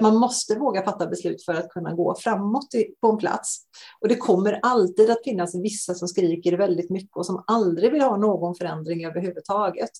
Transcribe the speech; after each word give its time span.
Man 0.00 0.16
måste 0.16 0.58
våga 0.58 0.82
fatta 0.82 1.06
beslut 1.06 1.44
för 1.44 1.54
att 1.54 1.68
kunna 1.68 1.92
gå 1.94 2.14
framåt 2.18 2.68
på 3.00 3.08
en 3.08 3.16
plats. 3.16 3.58
Och 4.00 4.08
det 4.08 4.16
kommer 4.16 4.60
alltid 4.62 5.10
att 5.10 5.24
finnas 5.24 5.54
vissa 5.54 5.94
som 5.94 6.08
skriker 6.08 6.56
väldigt 6.56 6.90
mycket 6.90 7.16
och 7.16 7.26
som 7.26 7.44
aldrig 7.46 7.92
vill 7.92 8.02
ha 8.02 8.16
någon 8.16 8.54
förändring 8.54 9.04
överhuvudtaget. 9.04 9.90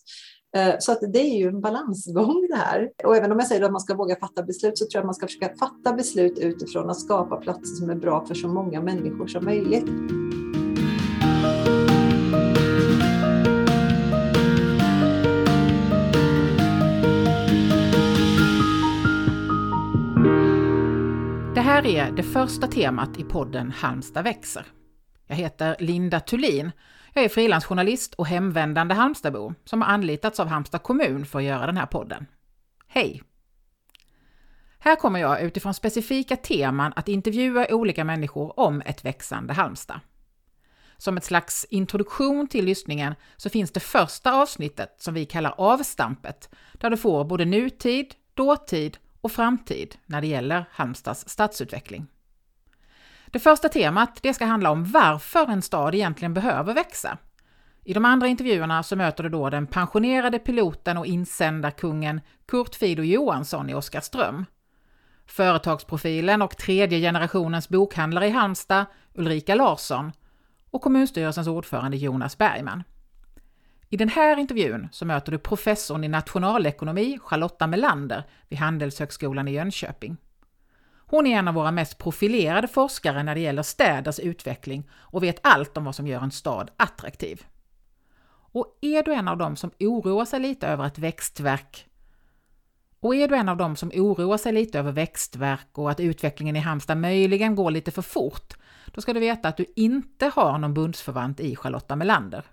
Eh, 0.56 0.74
så 0.78 0.92
att 0.92 1.00
det 1.12 1.20
är 1.20 1.38
ju 1.38 1.48
en 1.48 1.60
balansgång 1.60 2.46
det 2.50 2.56
här. 2.56 2.90
Och 3.04 3.16
även 3.16 3.32
om 3.32 3.38
jag 3.38 3.48
säger 3.48 3.62
att 3.62 3.72
man 3.72 3.80
ska 3.80 3.94
våga 3.94 4.16
fatta 4.16 4.42
beslut 4.42 4.78
så 4.78 4.84
tror 4.84 4.94
jag 4.94 5.00
att 5.00 5.06
man 5.06 5.14
ska 5.14 5.26
försöka 5.26 5.54
fatta 5.58 5.92
beslut 5.92 6.38
utifrån 6.38 6.90
att 6.90 7.00
skapa 7.00 7.36
platser 7.36 7.74
som 7.74 7.90
är 7.90 7.94
bra 7.94 8.26
för 8.26 8.34
så 8.34 8.48
många 8.48 8.80
människor 8.80 9.26
som 9.26 9.44
möjligt. 9.44 9.86
Här 21.76 21.86
är 21.86 22.12
det 22.12 22.22
första 22.22 22.66
temat 22.66 23.18
i 23.18 23.24
podden 23.24 23.70
Halmstad 23.70 24.24
växer. 24.24 24.66
Jag 25.26 25.36
heter 25.36 25.76
Linda 25.78 26.20
Thulin 26.20 26.72
jag 27.14 27.24
är 27.24 27.28
frilansjournalist 27.28 28.14
och 28.14 28.26
hemvändande 28.26 28.94
Halmstadbo 28.94 29.54
som 29.64 29.82
har 29.82 29.88
anlitats 29.88 30.40
av 30.40 30.46
Halmstad 30.48 30.82
kommun 30.82 31.26
för 31.26 31.38
att 31.38 31.44
göra 31.44 31.66
den 31.66 31.76
här 31.76 31.86
podden. 31.86 32.26
Hej! 32.88 33.22
Här 34.78 34.96
kommer 34.96 35.20
jag 35.20 35.42
utifrån 35.42 35.74
specifika 35.74 36.36
teman 36.36 36.92
att 36.96 37.08
intervjua 37.08 37.66
olika 37.70 38.04
människor 38.04 38.60
om 38.60 38.82
ett 38.86 39.04
växande 39.04 39.52
Halmstad. 39.52 40.00
Som 40.96 41.16
ett 41.16 41.24
slags 41.24 41.66
introduktion 41.70 42.48
till 42.48 42.64
lyssningen 42.64 43.14
så 43.36 43.50
finns 43.50 43.70
det 43.70 43.80
första 43.80 44.32
avsnittet 44.32 44.94
som 44.98 45.14
vi 45.14 45.26
kallar 45.26 45.54
avstampet, 45.58 46.54
där 46.72 46.90
du 46.90 46.96
får 46.96 47.24
både 47.24 47.44
nutid, 47.44 48.14
dåtid 48.34 48.98
och 49.26 49.32
framtid 49.32 49.96
när 50.06 50.20
det 50.20 50.26
gäller 50.26 50.64
Halmstads 50.72 51.28
stadsutveckling. 51.28 52.06
Det 53.26 53.38
första 53.38 53.68
temat 53.68 54.18
det 54.22 54.34
ska 54.34 54.44
handla 54.44 54.70
om 54.70 54.84
varför 54.84 55.46
en 55.46 55.62
stad 55.62 55.94
egentligen 55.94 56.34
behöver 56.34 56.74
växa. 56.74 57.18
I 57.84 57.92
de 57.92 58.04
andra 58.04 58.26
intervjuerna 58.26 58.82
så 58.82 58.96
möter 58.96 59.22
du 59.22 59.28
då 59.28 59.50
den 59.50 59.66
pensionerade 59.66 60.38
piloten 60.38 60.96
och 60.96 61.06
insändarkungen 61.06 62.20
Kurt 62.46 62.74
Fido 62.74 63.02
Johansson 63.02 63.70
i 63.70 63.74
Oskarström. 63.74 64.44
Företagsprofilen 65.26 66.42
och 66.42 66.56
tredje 66.56 67.00
generationens 67.00 67.68
bokhandlare 67.68 68.26
i 68.26 68.30
Halmstad, 68.30 68.86
Ulrika 69.14 69.54
Larsson, 69.54 70.12
och 70.70 70.82
kommunstyrelsens 70.82 71.48
ordförande 71.48 71.96
Jonas 71.96 72.38
Bergman. 72.38 72.82
I 73.88 73.96
den 73.96 74.08
här 74.08 74.36
intervjun 74.36 74.88
så 74.92 75.04
möter 75.04 75.32
du 75.32 75.38
professorn 75.38 76.04
i 76.04 76.08
nationalekonomi 76.08 77.18
Charlotta 77.22 77.66
Melander 77.66 78.24
vid 78.48 78.58
Handelshögskolan 78.58 79.48
i 79.48 79.52
Jönköping. 79.52 80.16
Hon 81.08 81.26
är 81.26 81.38
en 81.38 81.48
av 81.48 81.54
våra 81.54 81.70
mest 81.70 81.98
profilerade 81.98 82.68
forskare 82.68 83.22
när 83.22 83.34
det 83.34 83.40
gäller 83.40 83.62
städers 83.62 84.18
utveckling 84.18 84.90
och 84.92 85.22
vet 85.22 85.40
allt 85.42 85.76
om 85.76 85.84
vad 85.84 85.94
som 85.94 86.06
gör 86.06 86.20
en 86.20 86.30
stad 86.30 86.70
attraktiv. 86.76 87.46
Och 88.52 88.78
är 88.80 89.02
du 89.02 89.12
en 89.12 89.28
av 89.28 89.38
dem 89.38 89.56
som 89.56 89.70
oroar 89.80 90.24
sig 90.24 90.40
lite 90.40 90.66
över 90.66 90.86
ett 90.86 90.98
växtverk 90.98 91.86
och 93.00 93.14
är 93.14 93.28
du 93.28 93.34
en 93.34 93.48
av 93.48 93.56
dem 93.56 93.76
som 93.76 93.90
oroar 93.94 94.36
sig 94.38 94.52
lite 94.52 94.78
över 94.78 94.92
växtverk 94.92 95.78
och 95.78 95.90
att 95.90 96.00
utvecklingen 96.00 96.56
i 96.56 96.58
Halmstad 96.58 96.98
möjligen 96.98 97.54
går 97.54 97.70
lite 97.70 97.90
för 97.90 98.02
fort, 98.02 98.54
då 98.86 99.00
ska 99.00 99.12
du 99.12 99.20
veta 99.20 99.48
att 99.48 99.56
du 99.56 99.66
inte 99.76 100.26
har 100.34 100.58
någon 100.58 100.74
bundsförvant 100.74 101.40
i 101.40 101.56
Charlotta 101.56 101.96
Melander. 101.96 102.44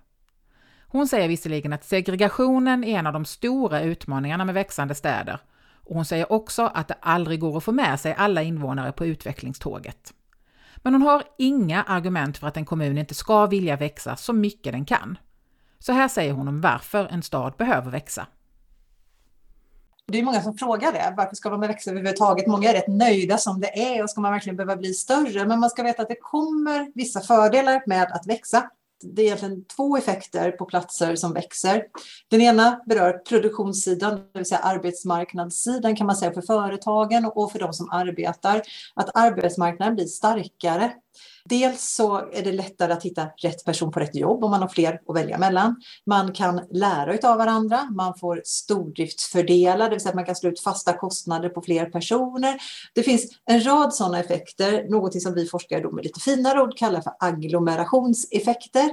Hon 0.94 1.08
säger 1.08 1.28
visserligen 1.28 1.72
att 1.72 1.84
segregationen 1.84 2.84
är 2.84 2.98
en 2.98 3.06
av 3.06 3.12
de 3.12 3.24
stora 3.24 3.80
utmaningarna 3.82 4.44
med 4.44 4.54
växande 4.54 4.94
städer 4.94 5.40
och 5.84 5.94
hon 5.94 6.04
säger 6.04 6.32
också 6.32 6.70
att 6.74 6.88
det 6.88 6.94
aldrig 7.00 7.40
går 7.40 7.56
att 7.56 7.64
få 7.64 7.72
med 7.72 8.00
sig 8.00 8.14
alla 8.18 8.42
invånare 8.42 8.92
på 8.92 9.06
utvecklingståget. 9.06 10.14
Men 10.76 10.94
hon 10.94 11.02
har 11.02 11.22
inga 11.38 11.82
argument 11.82 12.38
för 12.38 12.46
att 12.46 12.56
en 12.56 12.64
kommun 12.64 12.98
inte 12.98 13.14
ska 13.14 13.46
vilja 13.46 13.76
växa 13.76 14.16
så 14.16 14.32
mycket 14.32 14.72
den 14.72 14.84
kan. 14.84 15.18
Så 15.78 15.92
här 15.92 16.08
säger 16.08 16.32
hon 16.32 16.48
om 16.48 16.60
varför 16.60 17.08
en 17.10 17.22
stad 17.22 17.54
behöver 17.58 17.90
växa. 17.90 18.26
Det 20.06 20.18
är 20.18 20.22
många 20.22 20.42
som 20.42 20.56
frågar 20.58 20.92
det. 20.92 21.14
Varför 21.16 21.34
ska 21.34 21.50
man 21.50 21.60
växa 21.60 21.90
överhuvudtaget? 21.90 22.46
Många 22.46 22.70
är 22.70 22.74
rätt 22.74 22.88
nöjda 22.88 23.38
som 23.38 23.60
det 23.60 23.96
är 23.96 24.02
och 24.02 24.10
ska 24.10 24.20
man 24.20 24.32
verkligen 24.32 24.56
behöva 24.56 24.76
bli 24.76 24.94
större? 24.94 25.46
Men 25.46 25.60
man 25.60 25.70
ska 25.70 25.82
veta 25.82 26.02
att 26.02 26.08
det 26.08 26.20
kommer 26.20 26.92
vissa 26.94 27.20
fördelar 27.20 27.82
med 27.86 28.12
att 28.12 28.26
växa 28.26 28.70
det 29.04 29.22
är 29.22 29.26
egentligen 29.26 29.64
två 29.64 29.96
effekter 29.96 30.50
på 30.50 30.64
platser 30.64 31.16
som 31.16 31.32
växer. 31.32 31.84
Den 32.30 32.40
ena 32.40 32.80
berör 32.86 33.12
produktionssidan, 33.12 34.14
det 34.14 34.38
vill 34.38 34.46
säga 34.46 34.58
arbetsmarknadssidan 34.58 35.96
kan 35.96 36.06
man 36.06 36.16
säga 36.16 36.32
för 36.32 36.42
företagen 36.42 37.24
och 37.34 37.52
för 37.52 37.58
de 37.58 37.72
som 37.72 37.90
arbetar. 37.90 38.62
Att 38.94 39.16
arbetsmarknaden 39.16 39.94
blir 39.94 40.06
starkare. 40.06 40.92
Dels 41.48 41.94
så 41.94 42.16
är 42.32 42.42
det 42.42 42.52
lättare 42.52 42.92
att 42.92 43.02
hitta 43.02 43.26
rätt 43.36 43.64
person 43.64 43.90
på 43.90 44.00
rätt 44.00 44.14
jobb 44.14 44.44
om 44.44 44.50
man 44.50 44.60
har 44.60 44.68
fler 44.68 45.00
att 45.08 45.16
välja 45.16 45.38
mellan. 45.38 45.76
Man 46.06 46.32
kan 46.32 46.60
lära 46.70 47.30
av 47.30 47.38
varandra, 47.38 47.88
man 47.90 48.14
får 48.18 48.42
stordriftsfördelar, 48.44 49.84
det 49.84 49.90
vill 49.90 50.00
säga 50.00 50.10
att 50.10 50.14
man 50.14 50.24
kan 50.24 50.36
slå 50.36 50.50
ut 50.50 50.60
fasta 50.60 50.92
kostnader 50.92 51.48
på 51.48 51.62
fler 51.62 51.86
personer. 51.86 52.56
Det 52.94 53.02
finns 53.02 53.26
en 53.50 53.66
rad 53.66 53.94
sådana 53.94 54.20
effekter, 54.20 54.86
något 54.90 55.22
som 55.22 55.34
vi 55.34 55.46
forskare 55.46 55.80
då 55.80 55.90
med 55.90 56.04
lite 56.04 56.20
finare 56.20 56.62
ord 56.62 56.78
kallar 56.78 57.00
för 57.00 57.12
agglomerationseffekter. 57.18 58.90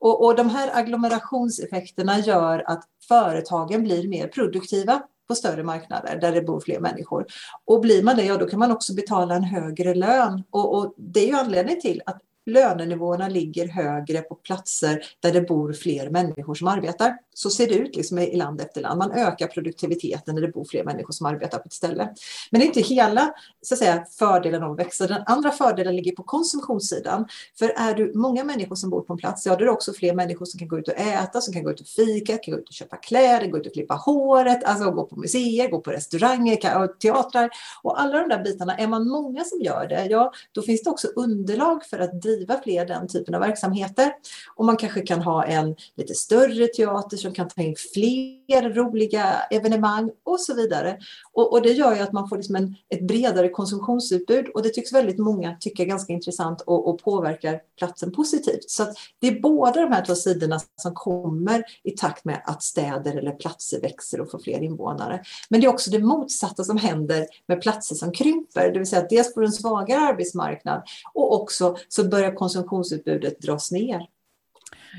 Och, 0.00 0.24
och 0.24 0.36
de 0.36 0.50
här 0.50 0.70
agglomerationseffekterna 0.74 2.18
gör 2.18 2.64
att 2.66 2.84
företagen 3.08 3.82
blir 3.82 4.08
mer 4.08 4.28
produktiva 4.28 5.02
på 5.28 5.34
större 5.34 5.62
marknader 5.62 6.18
där 6.20 6.32
det 6.32 6.42
bor 6.42 6.60
fler 6.60 6.80
människor. 6.80 7.26
Och 7.64 7.80
blir 7.80 8.02
man 8.02 8.16
det, 8.16 8.24
ja 8.24 8.36
då 8.36 8.46
kan 8.46 8.58
man 8.58 8.72
också 8.72 8.94
betala 8.94 9.34
en 9.34 9.44
högre 9.44 9.94
lön. 9.94 10.44
Och, 10.50 10.76
och 10.76 10.94
det 10.96 11.20
är 11.20 11.26
ju 11.26 11.34
anledningen 11.34 11.80
till 11.80 12.02
att 12.06 12.20
lönenivåerna 12.48 13.28
ligger 13.28 13.68
högre 13.68 14.20
på 14.20 14.34
platser 14.34 15.02
där 15.20 15.32
det 15.32 15.40
bor 15.40 15.72
fler 15.72 16.10
människor 16.10 16.54
som 16.54 16.68
arbetar. 16.68 17.18
Så 17.34 17.50
ser 17.50 17.66
det 17.66 17.74
ut 17.74 17.96
liksom 17.96 18.18
i 18.18 18.36
land 18.36 18.60
efter 18.60 18.80
land. 18.80 18.98
Man 18.98 19.12
ökar 19.12 19.46
produktiviteten 19.46 20.34
när 20.34 20.42
det 20.42 20.48
bor 20.48 20.64
fler 20.64 20.84
människor 20.84 21.12
som 21.12 21.26
arbetar 21.26 21.58
på 21.58 21.66
ett 21.66 21.72
ställe. 21.72 22.14
Men 22.50 22.60
det 22.60 22.64
är 22.64 22.66
inte 22.66 22.80
hela 22.80 23.34
så 23.62 23.74
att 23.74 23.78
säga, 23.78 24.04
fördelen 24.18 24.62
av 24.62 24.72
att 24.72 24.78
växa. 24.78 25.06
Den 25.06 25.22
andra 25.26 25.50
fördelen 25.50 25.96
ligger 25.96 26.12
på 26.12 26.22
konsumtionssidan. 26.22 27.26
För 27.58 27.68
är 27.76 27.94
du 27.94 28.12
många 28.14 28.44
människor 28.44 28.76
som 28.76 28.90
bor 28.90 29.00
på 29.00 29.12
en 29.12 29.18
plats, 29.18 29.46
ja 29.46 29.56
då 29.56 29.60
är 29.60 29.64
det 29.64 29.70
också 29.70 29.92
fler 29.92 30.14
människor 30.14 30.46
som 30.46 30.58
kan 30.58 30.68
gå 30.68 30.78
ut 30.78 30.88
och 30.88 30.98
äta, 30.98 31.40
som 31.40 31.54
kan 31.54 31.62
gå 31.62 31.70
ut 31.70 31.80
och 31.80 31.86
fika, 31.86 32.38
kan 32.38 32.54
gå 32.54 32.60
ut 32.60 32.68
och 32.68 32.74
köpa 32.74 32.96
kläder, 32.96 33.46
gå 33.46 33.58
ut 33.58 33.66
och 33.66 33.72
klippa 33.72 33.94
håret, 33.94 34.64
alltså 34.64 34.90
gå 34.90 35.04
på 35.04 35.16
museer, 35.16 35.70
gå 35.70 35.80
på 35.80 35.90
restauranger, 35.90 36.56
teatrar. 36.98 37.50
Och 37.82 38.00
alla 38.00 38.20
de 38.20 38.28
där 38.28 38.44
bitarna, 38.44 38.76
är 38.76 38.86
man 38.86 39.08
många 39.08 39.44
som 39.44 39.60
gör 39.60 39.86
det, 39.86 40.06
ja 40.10 40.32
då 40.52 40.62
finns 40.62 40.82
det 40.82 40.90
också 40.90 41.08
underlag 41.16 41.84
för 41.84 41.98
att 41.98 42.22
driva 42.22 42.37
fler 42.64 42.86
den 42.86 43.08
typen 43.08 43.34
av 43.34 43.40
verksamheter. 43.40 44.12
Och 44.56 44.64
man 44.64 44.76
kanske 44.76 45.00
kan 45.00 45.22
ha 45.22 45.44
en 45.44 45.76
lite 45.96 46.14
större 46.14 46.66
teater 46.66 47.16
som 47.16 47.32
kan 47.32 47.48
ta 47.48 47.62
in 47.62 47.76
fler 47.92 48.74
roliga 48.74 49.34
evenemang 49.50 50.10
och 50.24 50.40
så 50.40 50.54
vidare. 50.54 50.98
Och, 51.32 51.52
och 51.52 51.62
det 51.62 51.72
gör 51.72 51.94
ju 51.94 52.00
att 52.00 52.12
man 52.12 52.28
får 52.28 52.36
liksom 52.36 52.56
en, 52.56 52.74
ett 52.88 53.06
bredare 53.06 53.48
konsumtionsutbud 53.48 54.48
och 54.48 54.62
det 54.62 54.68
tycks 54.68 54.92
väldigt 54.92 55.18
många 55.18 55.56
tycka 55.60 55.82
är 55.82 55.86
ganska 55.86 56.12
intressant 56.12 56.60
och, 56.60 56.88
och 56.88 57.02
påverkar 57.02 57.60
platsen 57.78 58.12
positivt. 58.12 58.70
Så 58.70 58.86
det 59.20 59.28
är 59.28 59.40
båda 59.40 59.80
de 59.80 59.92
här 59.92 60.04
två 60.04 60.14
sidorna 60.14 60.60
som 60.76 60.94
kommer 60.94 61.64
i 61.82 61.90
takt 61.90 62.24
med 62.24 62.42
att 62.44 62.62
städer 62.62 63.16
eller 63.16 63.32
platser 63.32 63.80
växer 63.80 64.20
och 64.20 64.30
får 64.30 64.38
fler 64.38 64.62
invånare. 64.62 65.22
Men 65.50 65.60
det 65.60 65.66
är 65.66 65.70
också 65.70 65.90
det 65.90 65.98
motsatta 65.98 66.64
som 66.64 66.76
händer 66.76 67.26
med 67.46 67.60
platser 67.60 67.94
som 67.94 68.12
krymper, 68.12 68.72
det 68.72 68.78
vill 68.78 68.88
säga 68.88 69.02
att 69.02 69.10
dels 69.10 69.34
får 69.34 69.44
en 69.44 69.52
svagare 69.52 70.00
arbetsmarknad 70.00 70.82
och 71.14 71.42
också 71.42 71.76
så 71.88 72.04
börjar 72.08 72.27
Eh, 72.28 72.34
konsumtionsutbudet 72.34 73.40
dras 73.40 73.72
ner. 73.72 74.06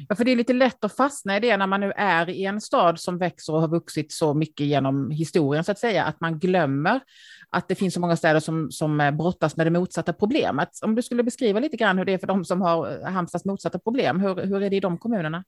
Ja, 0.09 0.16
för 0.16 0.23
det 0.23 0.31
är 0.31 0.35
lite 0.35 0.53
lätt 0.53 0.84
att 0.84 0.95
fastna 0.95 1.38
i 1.38 1.40
det 1.40 1.57
när 1.57 1.67
man 1.67 1.81
nu 1.81 1.91
är 1.95 2.29
i 2.29 2.45
en 2.45 2.62
stad 2.62 3.00
som 3.00 3.17
växer 3.17 3.53
och 3.53 3.62
har 3.62 3.67
vuxit 3.67 4.12
så 4.12 4.34
mycket 4.34 4.66
genom 4.66 5.12
historien, 5.12 5.63
så 5.63 5.72
att 5.72 5.79
säga, 5.79 6.03
att 6.03 6.22
man 6.22 6.40
glömmer 6.40 7.00
att 7.50 7.67
det 7.67 7.75
finns 7.75 7.94
så 7.94 8.00
många 8.00 8.17
städer 8.17 8.40
som, 8.40 8.72
som 8.72 9.02
eh, 9.02 9.11
brottas 9.11 9.58
med 9.58 9.66
det 9.67 9.72
motsatta 9.72 10.14
problemet. 10.14 10.70
Om 10.81 10.96
du 10.96 11.02
skulle 11.02 11.23
beskriva 11.23 11.59
lite 11.59 11.78
grann 11.78 11.97
hur 11.97 12.05
det 12.05 12.14
är 12.14 12.17
för 12.17 12.28
de 12.28 12.46
som 12.46 12.61
har 12.61 13.02
eh, 13.02 13.11
Halmstads 13.11 13.46
motsatta 13.46 13.79
problem, 13.79 14.20
hur, 14.20 14.35
hur 14.35 14.64
är 14.64 14.70
det 14.70 14.75
i 14.75 14.79
de 14.79 14.97
kommunerna? 14.97 15.43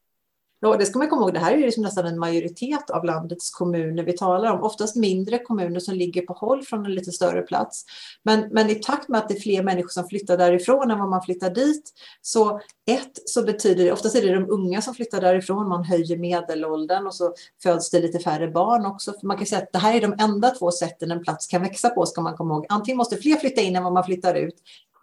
Och 0.68 0.78
det 0.78 0.86
ska 0.86 1.00
man 1.00 1.10
komma 1.10 1.22
ihåg, 1.22 1.34
det 1.34 1.40
här 1.40 1.52
är 1.52 1.58
ju 1.58 1.66
liksom 1.66 1.84
nästan 1.84 2.06
en 2.06 2.20
majoritet 2.20 2.90
av 2.90 3.06
landets 3.06 3.50
kommuner 3.50 4.04
vi 4.04 4.14
talar 4.14 4.52
om. 4.52 4.64
Oftast 4.64 4.96
mindre 4.96 5.40
kommuner 5.40 5.80
som 5.80 5.96
ligger 5.96 6.22
på 6.22 6.34
håll 6.34 6.64
från 6.64 6.86
en 6.86 6.96
lite 6.96 7.12
större 7.12 7.42
plats. 7.42 7.86
Men, 8.24 8.50
men 8.52 8.70
i 8.70 8.76
takt 8.76 9.10
med 9.10 9.18
att 9.18 9.30
det 9.30 9.38
är 9.38 9.40
fler 9.40 9.64
människor 9.64 9.90
som 9.90 10.08
flyttar 10.08 10.38
därifrån 10.38 10.92
än 10.92 11.00
vad 11.00 11.10
man 11.10 11.22
flyttar 11.22 11.50
dit, 11.50 11.92
så 12.22 12.60
ett 12.92 13.12
så 13.26 13.44
betyder 13.44 13.84
det, 13.84 13.92
oftast 13.92 14.16
är 14.16 14.22
det 14.22 14.34
de 14.34 14.50
unga 14.50 14.82
som 14.82 14.94
flyttar 14.94 15.22
därifrån, 15.22 15.70
man 15.70 15.84
höjer 15.84 16.18
medelåldern 16.18 17.08
och 17.08 17.16
så 17.16 17.34
föds 17.64 17.90
det 17.90 18.00
lite 18.00 18.20
färre 18.20 18.48
barn 18.48 18.86
också. 18.86 19.14
För 19.20 19.28
man 19.28 19.38
kan 19.38 19.46
säga 19.46 19.62
att 19.62 19.74
det 19.74 19.80
här 19.80 19.96
är 19.96 20.02
de 20.02 20.16
enda 20.20 20.50
två 20.50 20.72
sätten 20.72 21.12
en 21.12 21.24
plats 21.24 21.48
kan 21.48 21.62
växa 21.62 21.90
på, 21.90 22.06
ska 22.06 22.22
man 22.22 22.38
komma 22.38 22.54
ihåg. 22.54 22.66
Antingen 22.70 22.98
måste 22.98 23.18
fler 23.18 23.36
flytta 23.36 23.62
in 23.62 23.76
än 23.76 23.84
vad 23.84 23.94
man 23.94 24.04
flyttar 24.04 24.36
ut, 24.36 24.56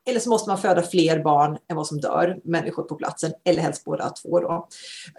eller 0.09 0.21
så 0.21 0.31
måste 0.31 0.51
man 0.51 0.59
föda 0.59 0.83
fler 0.83 1.23
barn 1.23 1.59
än 1.69 1.77
vad 1.77 1.87
som 1.87 2.01
dör 2.01 2.41
människor 2.45 2.83
på 2.83 2.95
platsen, 2.95 3.33
eller 3.45 3.63
helst 3.63 3.85
båda 3.85 4.11
två. 4.11 4.41
Då. 4.41 4.69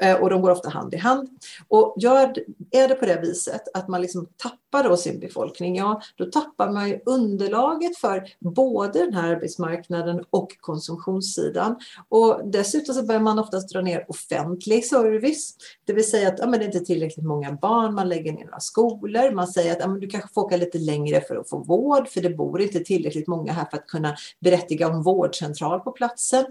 Eh, 0.01 0.15
och 0.15 0.29
de 0.29 0.41
går 0.41 0.49
ofta 0.49 0.69
hand 0.69 0.93
i 0.93 0.97
hand. 0.97 1.29
Och 1.67 1.95
gör, 1.97 2.33
är 2.71 2.87
det 2.87 2.95
på 2.95 3.05
det 3.05 3.21
viset 3.21 3.61
att 3.73 3.87
man 3.87 4.01
liksom 4.01 4.27
tappar 4.37 4.89
då 4.89 4.97
sin 4.97 5.19
befolkning, 5.19 5.75
ja 5.75 6.01
då 6.15 6.25
tappar 6.25 6.71
man 6.71 6.89
ju 6.89 6.99
underlaget 7.05 7.97
för 7.97 8.23
både 8.39 8.99
den 8.99 9.13
här 9.13 9.35
arbetsmarknaden 9.35 10.23
och 10.29 10.57
konsumtionssidan. 10.59 11.75
Och 12.09 12.41
dessutom 12.45 12.95
så 12.95 13.03
börjar 13.03 13.21
man 13.21 13.39
oftast 13.39 13.69
dra 13.69 13.81
ner 13.81 14.05
offentlig 14.07 14.85
service, 14.85 15.55
det 15.85 15.93
vill 15.93 16.09
säga 16.09 16.27
att 16.27 16.39
ja, 16.39 16.47
men 16.47 16.59
det 16.59 16.65
är 16.65 16.67
inte 16.67 16.79
tillräckligt 16.79 17.25
många 17.25 17.51
barn, 17.51 17.93
man 17.93 18.09
lägger 18.09 18.33
ner 18.33 18.45
några 18.45 18.59
skolor, 18.59 19.31
man 19.31 19.47
säger 19.47 19.71
att 19.71 19.79
ja, 19.79 19.87
men 19.87 19.99
du 19.99 20.07
kanske 20.07 20.33
får 20.33 20.41
åka 20.41 20.57
lite 20.57 20.77
längre 20.77 21.21
för 21.21 21.35
att 21.35 21.49
få 21.49 21.57
vård, 21.57 22.07
för 22.07 22.21
det 22.21 22.29
bor 22.29 22.61
inte 22.61 22.79
tillräckligt 22.79 23.27
många 23.27 23.53
här 23.53 23.65
för 23.71 23.77
att 23.77 23.87
kunna 23.87 24.15
berättiga 24.39 24.78
om 24.87 25.03
vårdcentral 25.03 25.79
på 25.79 25.91
platsen. 25.91 26.45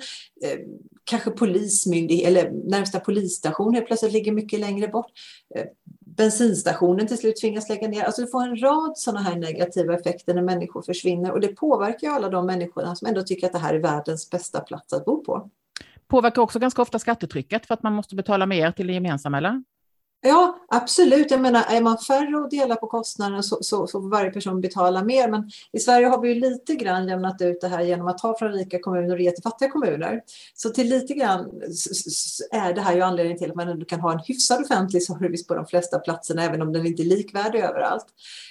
Eh, 0.44 0.58
kanske 1.04 1.30
polismyndighet 1.30 2.26
eller 2.28 2.50
närmsta 2.50 3.00
polisstation 3.00 3.74
helt 3.74 3.86
plötsligt 3.86 4.12
ligger 4.12 4.32
mycket 4.32 4.60
längre 4.60 4.88
bort. 4.88 5.12
Eh, 5.54 5.64
bensinstationen 6.16 7.06
till 7.06 7.18
slut 7.18 7.40
tvingas 7.40 7.68
lägga 7.68 7.88
ner. 7.88 8.02
Alltså 8.02 8.22
du 8.22 8.28
får 8.28 8.42
en 8.42 8.62
rad 8.62 8.98
sådana 8.98 9.20
här 9.20 9.36
negativa 9.36 9.94
effekter 9.94 10.34
när 10.34 10.42
människor 10.42 10.82
försvinner 10.82 11.32
och 11.32 11.40
det 11.40 11.48
påverkar 11.48 12.06
ju 12.06 12.12
alla 12.12 12.28
de 12.28 12.46
människorna 12.46 12.96
som 12.96 13.08
ändå 13.08 13.22
tycker 13.22 13.46
att 13.46 13.52
det 13.52 13.58
här 13.58 13.74
är 13.74 13.78
världens 13.78 14.30
bästa 14.30 14.60
plats 14.60 14.92
att 14.92 15.04
bo 15.04 15.24
på. 15.24 15.50
Påverkar 16.06 16.42
också 16.42 16.58
ganska 16.58 16.82
ofta 16.82 16.98
skattetrycket 16.98 17.66
för 17.66 17.74
att 17.74 17.82
man 17.82 17.92
måste 17.92 18.14
betala 18.14 18.46
mer 18.46 18.72
till 18.72 18.86
det 18.86 18.92
gemensamma, 18.92 19.38
eller? 19.38 19.62
Ja, 20.20 20.58
absolut. 20.68 21.30
Jag 21.30 21.40
menar, 21.40 21.64
är 21.68 21.80
man 21.80 21.98
färre 21.98 22.36
och 22.36 22.50
delar 22.50 22.76
på 22.76 22.86
kostnaden 22.86 23.42
så, 23.42 23.58
så, 23.60 23.86
så 23.86 24.00
får 24.00 24.08
varje 24.08 24.30
person 24.30 24.60
betala 24.60 25.04
mer. 25.04 25.28
Men 25.28 25.50
i 25.72 25.78
Sverige 25.78 26.06
har 26.06 26.22
vi 26.22 26.28
ju 26.28 26.34
lite 26.34 26.74
grann 26.74 27.08
jämnat 27.08 27.42
ut 27.42 27.60
det 27.60 27.68
här 27.68 27.82
genom 27.82 28.08
att 28.08 28.18
ta 28.18 28.38
från 28.38 28.52
rika 28.52 28.78
kommuner 28.78 29.14
och 29.14 29.20
ge 29.20 29.30
till 29.30 29.42
fattiga 29.42 29.70
kommuner. 29.70 30.22
Så 30.54 30.70
till 30.70 30.88
lite 30.88 31.14
grann 31.14 31.40
är 32.50 32.72
det 32.72 32.80
här 32.80 32.94
ju 32.94 33.00
anledningen 33.00 33.38
till 33.38 33.50
att 33.50 33.56
man 33.56 33.68
ändå 33.68 33.84
kan 33.86 34.00
ha 34.00 34.12
en 34.12 34.20
hyfsad 34.26 34.62
offentlig 34.62 35.02
service 35.02 35.46
på 35.46 35.54
de 35.54 35.66
flesta 35.66 35.98
platserna, 35.98 36.42
även 36.42 36.62
om 36.62 36.72
den 36.72 36.86
inte 36.86 37.02
är 37.02 37.04
likvärdig 37.04 37.60
överallt. 37.60 38.06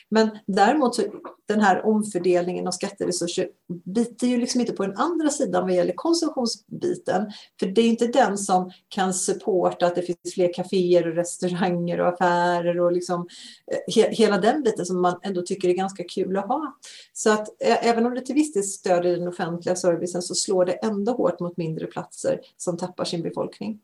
Men 0.09 0.29
däremot 0.45 0.95
så 0.95 1.01
den 1.47 1.61
här 1.61 1.85
omfördelningen 1.85 2.67
av 2.67 2.71
skatteresurser 2.71 3.47
biter 3.85 4.27
ju 4.27 4.37
liksom 4.37 4.61
inte 4.61 4.73
på 4.73 4.85
den 4.85 4.97
andra 4.97 5.29
sidan 5.29 5.63
vad 5.63 5.75
gäller 5.75 5.93
konsumtionsbiten. 5.95 7.31
För 7.59 7.67
det 7.67 7.81
är 7.81 7.87
inte 7.87 8.07
den 8.07 8.37
som 8.37 8.71
kan 8.89 9.13
supporta 9.13 9.85
att 9.85 9.95
det 9.95 10.01
finns 10.01 10.33
fler 10.33 10.53
kaféer 10.53 11.07
och 11.07 11.15
restauranger 11.15 11.56
och 12.01 12.07
affärer 12.07 12.79
och 12.79 12.91
liksom 12.91 13.27
eh, 13.71 13.95
he 13.95 14.09
hela 14.11 14.37
den 14.37 14.63
biten 14.63 14.85
som 14.85 15.01
man 15.01 15.19
ändå 15.23 15.41
tycker 15.41 15.69
är 15.69 15.73
ganska 15.73 16.03
kul 16.03 16.37
att 16.37 16.47
ha. 16.47 16.77
Så 17.13 17.33
att 17.33 17.47
även 17.59 18.05
om 18.05 18.15
det 18.15 18.21
till 18.21 18.35
viss 18.35 18.53
del 18.53 18.63
stödjer 18.63 19.17
den 19.17 19.27
offentliga 19.27 19.75
servicen 19.75 20.21
så 20.21 20.35
slår 20.35 20.65
det 20.65 20.73
ändå 20.73 21.11
hårt 21.11 21.39
mot 21.39 21.57
mindre 21.57 21.87
platser 21.87 22.39
som 22.57 22.77
tappar 22.77 23.05
sin 23.05 23.21
befolkning. 23.21 23.79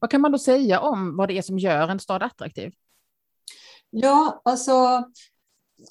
Vad 0.00 0.10
kan 0.10 0.20
man 0.20 0.32
då 0.32 0.38
säga 0.38 0.80
om 0.80 1.16
vad 1.16 1.28
det 1.28 1.38
är 1.38 1.42
som 1.42 1.58
gör 1.58 1.88
en 1.88 2.00
stad 2.00 2.22
attraktiv? 2.22 2.72
Ja, 3.90 4.40
alltså 4.44 5.04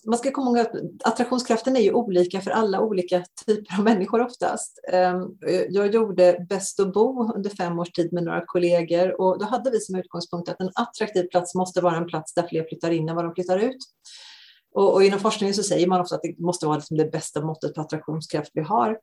man 0.06 0.20
ska 0.20 0.32
komma 0.32 0.48
ihåg 0.50 0.60
att 0.60 0.76
attraktionskraften 1.04 1.76
är 1.76 1.82
ju 1.82 1.94
olika 1.94 2.42
för 2.42 2.52
alla 2.52 2.82
olika 2.82 3.24
typer 3.46 3.78
av 3.78 3.84
människor 3.84 4.22
oftast. 4.22 4.80
Ehm, 4.92 5.38
jag 5.70 5.94
gjorde 5.94 6.46
Bäst 6.50 6.80
att 6.80 6.94
bo 6.94 7.34
under 7.34 7.50
fem 7.50 7.80
års 7.80 7.92
tid 7.92 8.14
med 8.14 8.24
några 8.24 8.44
kollegor 8.46 9.22
och 9.22 9.40
då 9.40 9.46
hade 9.46 9.72
vi 9.72 9.80
som 9.80 9.96
utgångspunkt 9.96 10.50
att 10.50 10.62
en 10.62 10.72
attraktiv 10.76 11.24
plats 11.24 11.56
måste 11.56 11.82
vara 11.82 11.98
en 11.98 12.08
plats 12.08 12.34
där 12.34 12.48
fler 12.48 12.66
flyttar 12.70 12.92
in 12.92 13.10
än 13.10 13.16
vad 13.16 13.26
de 13.26 13.34
flyttar 13.34 13.58
ut. 13.58 13.78
Och, 14.74 14.94
och, 14.94 15.04
inom 15.04 15.20
forskningen 15.20 15.54
så 15.54 15.64
säger 15.64 15.88
man 15.88 16.02
ofta 16.02 16.16
att 16.16 16.22
det 16.22 16.40
måste 16.40 16.66
vara 16.66 16.78
liksom 16.78 16.98
det 16.98 17.12
bästa 17.12 17.42
måttet 17.42 17.74
på 17.74 17.82
attraktionskraft 17.82 18.52
vi 18.54 18.62
har. 18.62 18.98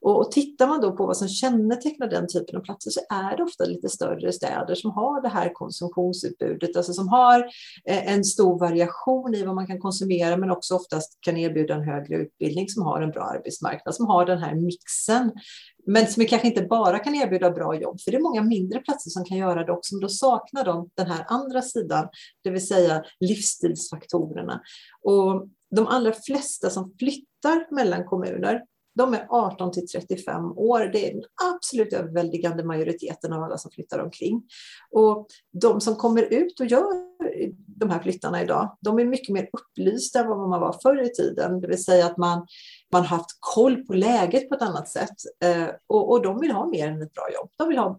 Och, 0.00 0.20
och 0.20 0.30
tittar 0.30 0.66
man 0.66 0.80
då 0.80 0.96
på 0.96 1.06
vad 1.06 1.16
som 1.16 1.28
kännetecknar 1.28 2.06
den 2.06 2.28
typen 2.28 2.56
av 2.56 2.60
platser 2.60 2.90
så 2.90 3.00
är 3.10 3.36
det 3.36 3.42
ofta 3.42 3.64
lite 3.64 3.88
större 3.88 4.32
städer 4.32 4.74
som 4.74 4.90
har 4.90 5.22
det 5.22 5.28
här 5.28 5.52
konsumtionsutbudet, 5.54 6.76
alltså 6.76 6.92
som 6.92 7.08
har 7.08 7.38
eh, 7.88 8.12
en 8.12 8.24
stor 8.24 8.58
variation 8.58 9.34
i 9.34 9.44
vad 9.44 9.54
man 9.54 9.66
kan 9.66 9.80
konsumera 9.80 10.36
men 10.36 10.50
också 10.50 10.74
oftast 10.74 11.18
kan 11.20 11.36
erbjuda 11.36 11.74
en 11.74 11.82
högre 11.82 12.16
utbildning 12.16 12.68
som 12.68 12.82
har 12.82 13.00
en 13.00 13.10
bra 13.10 13.22
arbetsmarknad, 13.22 13.94
som 13.94 14.06
har 14.06 14.26
den 14.26 14.38
här 14.38 14.54
mixen 14.54 15.32
men 15.86 16.06
som 16.06 16.24
kanske 16.26 16.48
inte 16.48 16.62
bara 16.62 16.98
kan 16.98 17.14
erbjuda 17.14 17.50
bra 17.50 17.74
jobb, 17.74 18.00
för 18.00 18.10
det 18.10 18.16
är 18.16 18.22
många 18.22 18.42
mindre 18.42 18.80
platser 18.80 19.10
som 19.10 19.24
kan 19.24 19.38
göra 19.38 19.64
det 19.64 19.72
också, 19.72 19.94
men 19.94 20.00
då 20.00 20.08
saknar 20.08 20.64
de 20.64 20.90
den 20.94 21.06
här 21.06 21.24
andra 21.28 21.62
sidan, 21.62 22.08
det 22.44 22.50
vill 22.50 22.66
säga 22.66 23.04
livsstilsfaktorerna. 23.20 24.60
Och 25.02 25.48
de 25.76 25.86
allra 25.86 26.12
flesta 26.12 26.70
som 26.70 26.94
flyttar 26.98 27.74
mellan 27.74 28.04
kommuner, 28.04 28.62
de 28.94 29.14
är 29.14 29.26
18 29.30 29.72
till 29.72 29.88
35 29.88 30.44
år. 30.44 30.80
Det 30.92 31.08
är 31.08 31.14
den 31.14 31.24
absolut 31.54 31.92
överväldigande 31.92 32.64
majoriteten 32.64 33.32
av 33.32 33.42
alla 33.42 33.58
som 33.58 33.70
flyttar 33.70 33.98
omkring. 33.98 34.42
Och 34.90 35.26
de 35.52 35.80
som 35.80 35.96
kommer 35.96 36.22
ut 36.22 36.60
och 36.60 36.66
gör 36.66 37.12
de 37.66 37.90
här 37.90 38.02
flyttarna 38.02 38.42
idag, 38.42 38.76
de 38.80 38.98
är 38.98 39.04
mycket 39.04 39.34
mer 39.34 39.48
upplysta 39.52 40.20
än 40.20 40.28
vad 40.28 40.48
man 40.48 40.60
var 40.60 40.78
förr 40.82 41.02
i 41.02 41.08
tiden. 41.08 41.60
Det 41.60 41.68
vill 41.68 41.84
säga 41.84 42.06
att 42.06 42.16
man, 42.16 42.46
man 42.92 43.02
har 43.02 43.16
haft 43.18 43.36
koll 43.40 43.84
på 43.86 43.94
läget 43.94 44.48
på 44.48 44.54
ett 44.54 44.62
annat 44.62 44.88
sätt. 44.88 45.16
Eh, 45.44 45.68
och, 45.86 46.10
och 46.10 46.22
de 46.22 46.40
vill 46.40 46.50
ha 46.50 46.66
mer 46.66 46.88
än 46.88 47.02
ett 47.02 47.12
bra 47.12 47.26
jobb. 47.34 47.50
De 47.56 47.68
vill 47.68 47.78
ha 47.78 47.98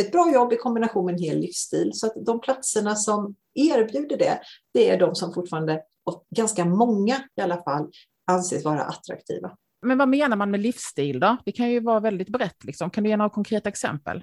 ett 0.00 0.12
bra 0.12 0.32
jobb 0.32 0.52
i 0.52 0.56
kombination 0.56 1.06
med 1.06 1.14
en 1.14 1.22
hel 1.22 1.38
livsstil. 1.38 1.90
Så 1.94 2.06
att 2.06 2.14
de 2.16 2.40
platserna 2.40 2.96
som 2.96 3.34
erbjuder 3.54 4.16
det, 4.16 4.40
det 4.74 4.90
är 4.90 4.98
de 4.98 5.14
som 5.14 5.34
fortfarande, 5.34 5.82
och 6.04 6.26
ganska 6.36 6.64
många 6.64 7.16
i 7.36 7.40
alla 7.40 7.62
fall, 7.62 7.90
anses 8.26 8.64
vara 8.64 8.82
attraktiva. 8.82 9.56
Men 9.82 9.98
vad 9.98 10.08
menar 10.08 10.36
man 10.36 10.50
med 10.50 10.60
livsstil 10.60 11.20
då? 11.20 11.36
Det 11.44 11.52
kan 11.52 11.70
ju 11.70 11.80
vara 11.80 12.00
väldigt 12.00 12.28
brett. 12.28 12.64
Liksom. 12.64 12.90
Kan 12.90 13.04
du 13.04 13.10
ge 13.10 13.16
några 13.16 13.30
konkreta 13.30 13.68
exempel? 13.68 14.22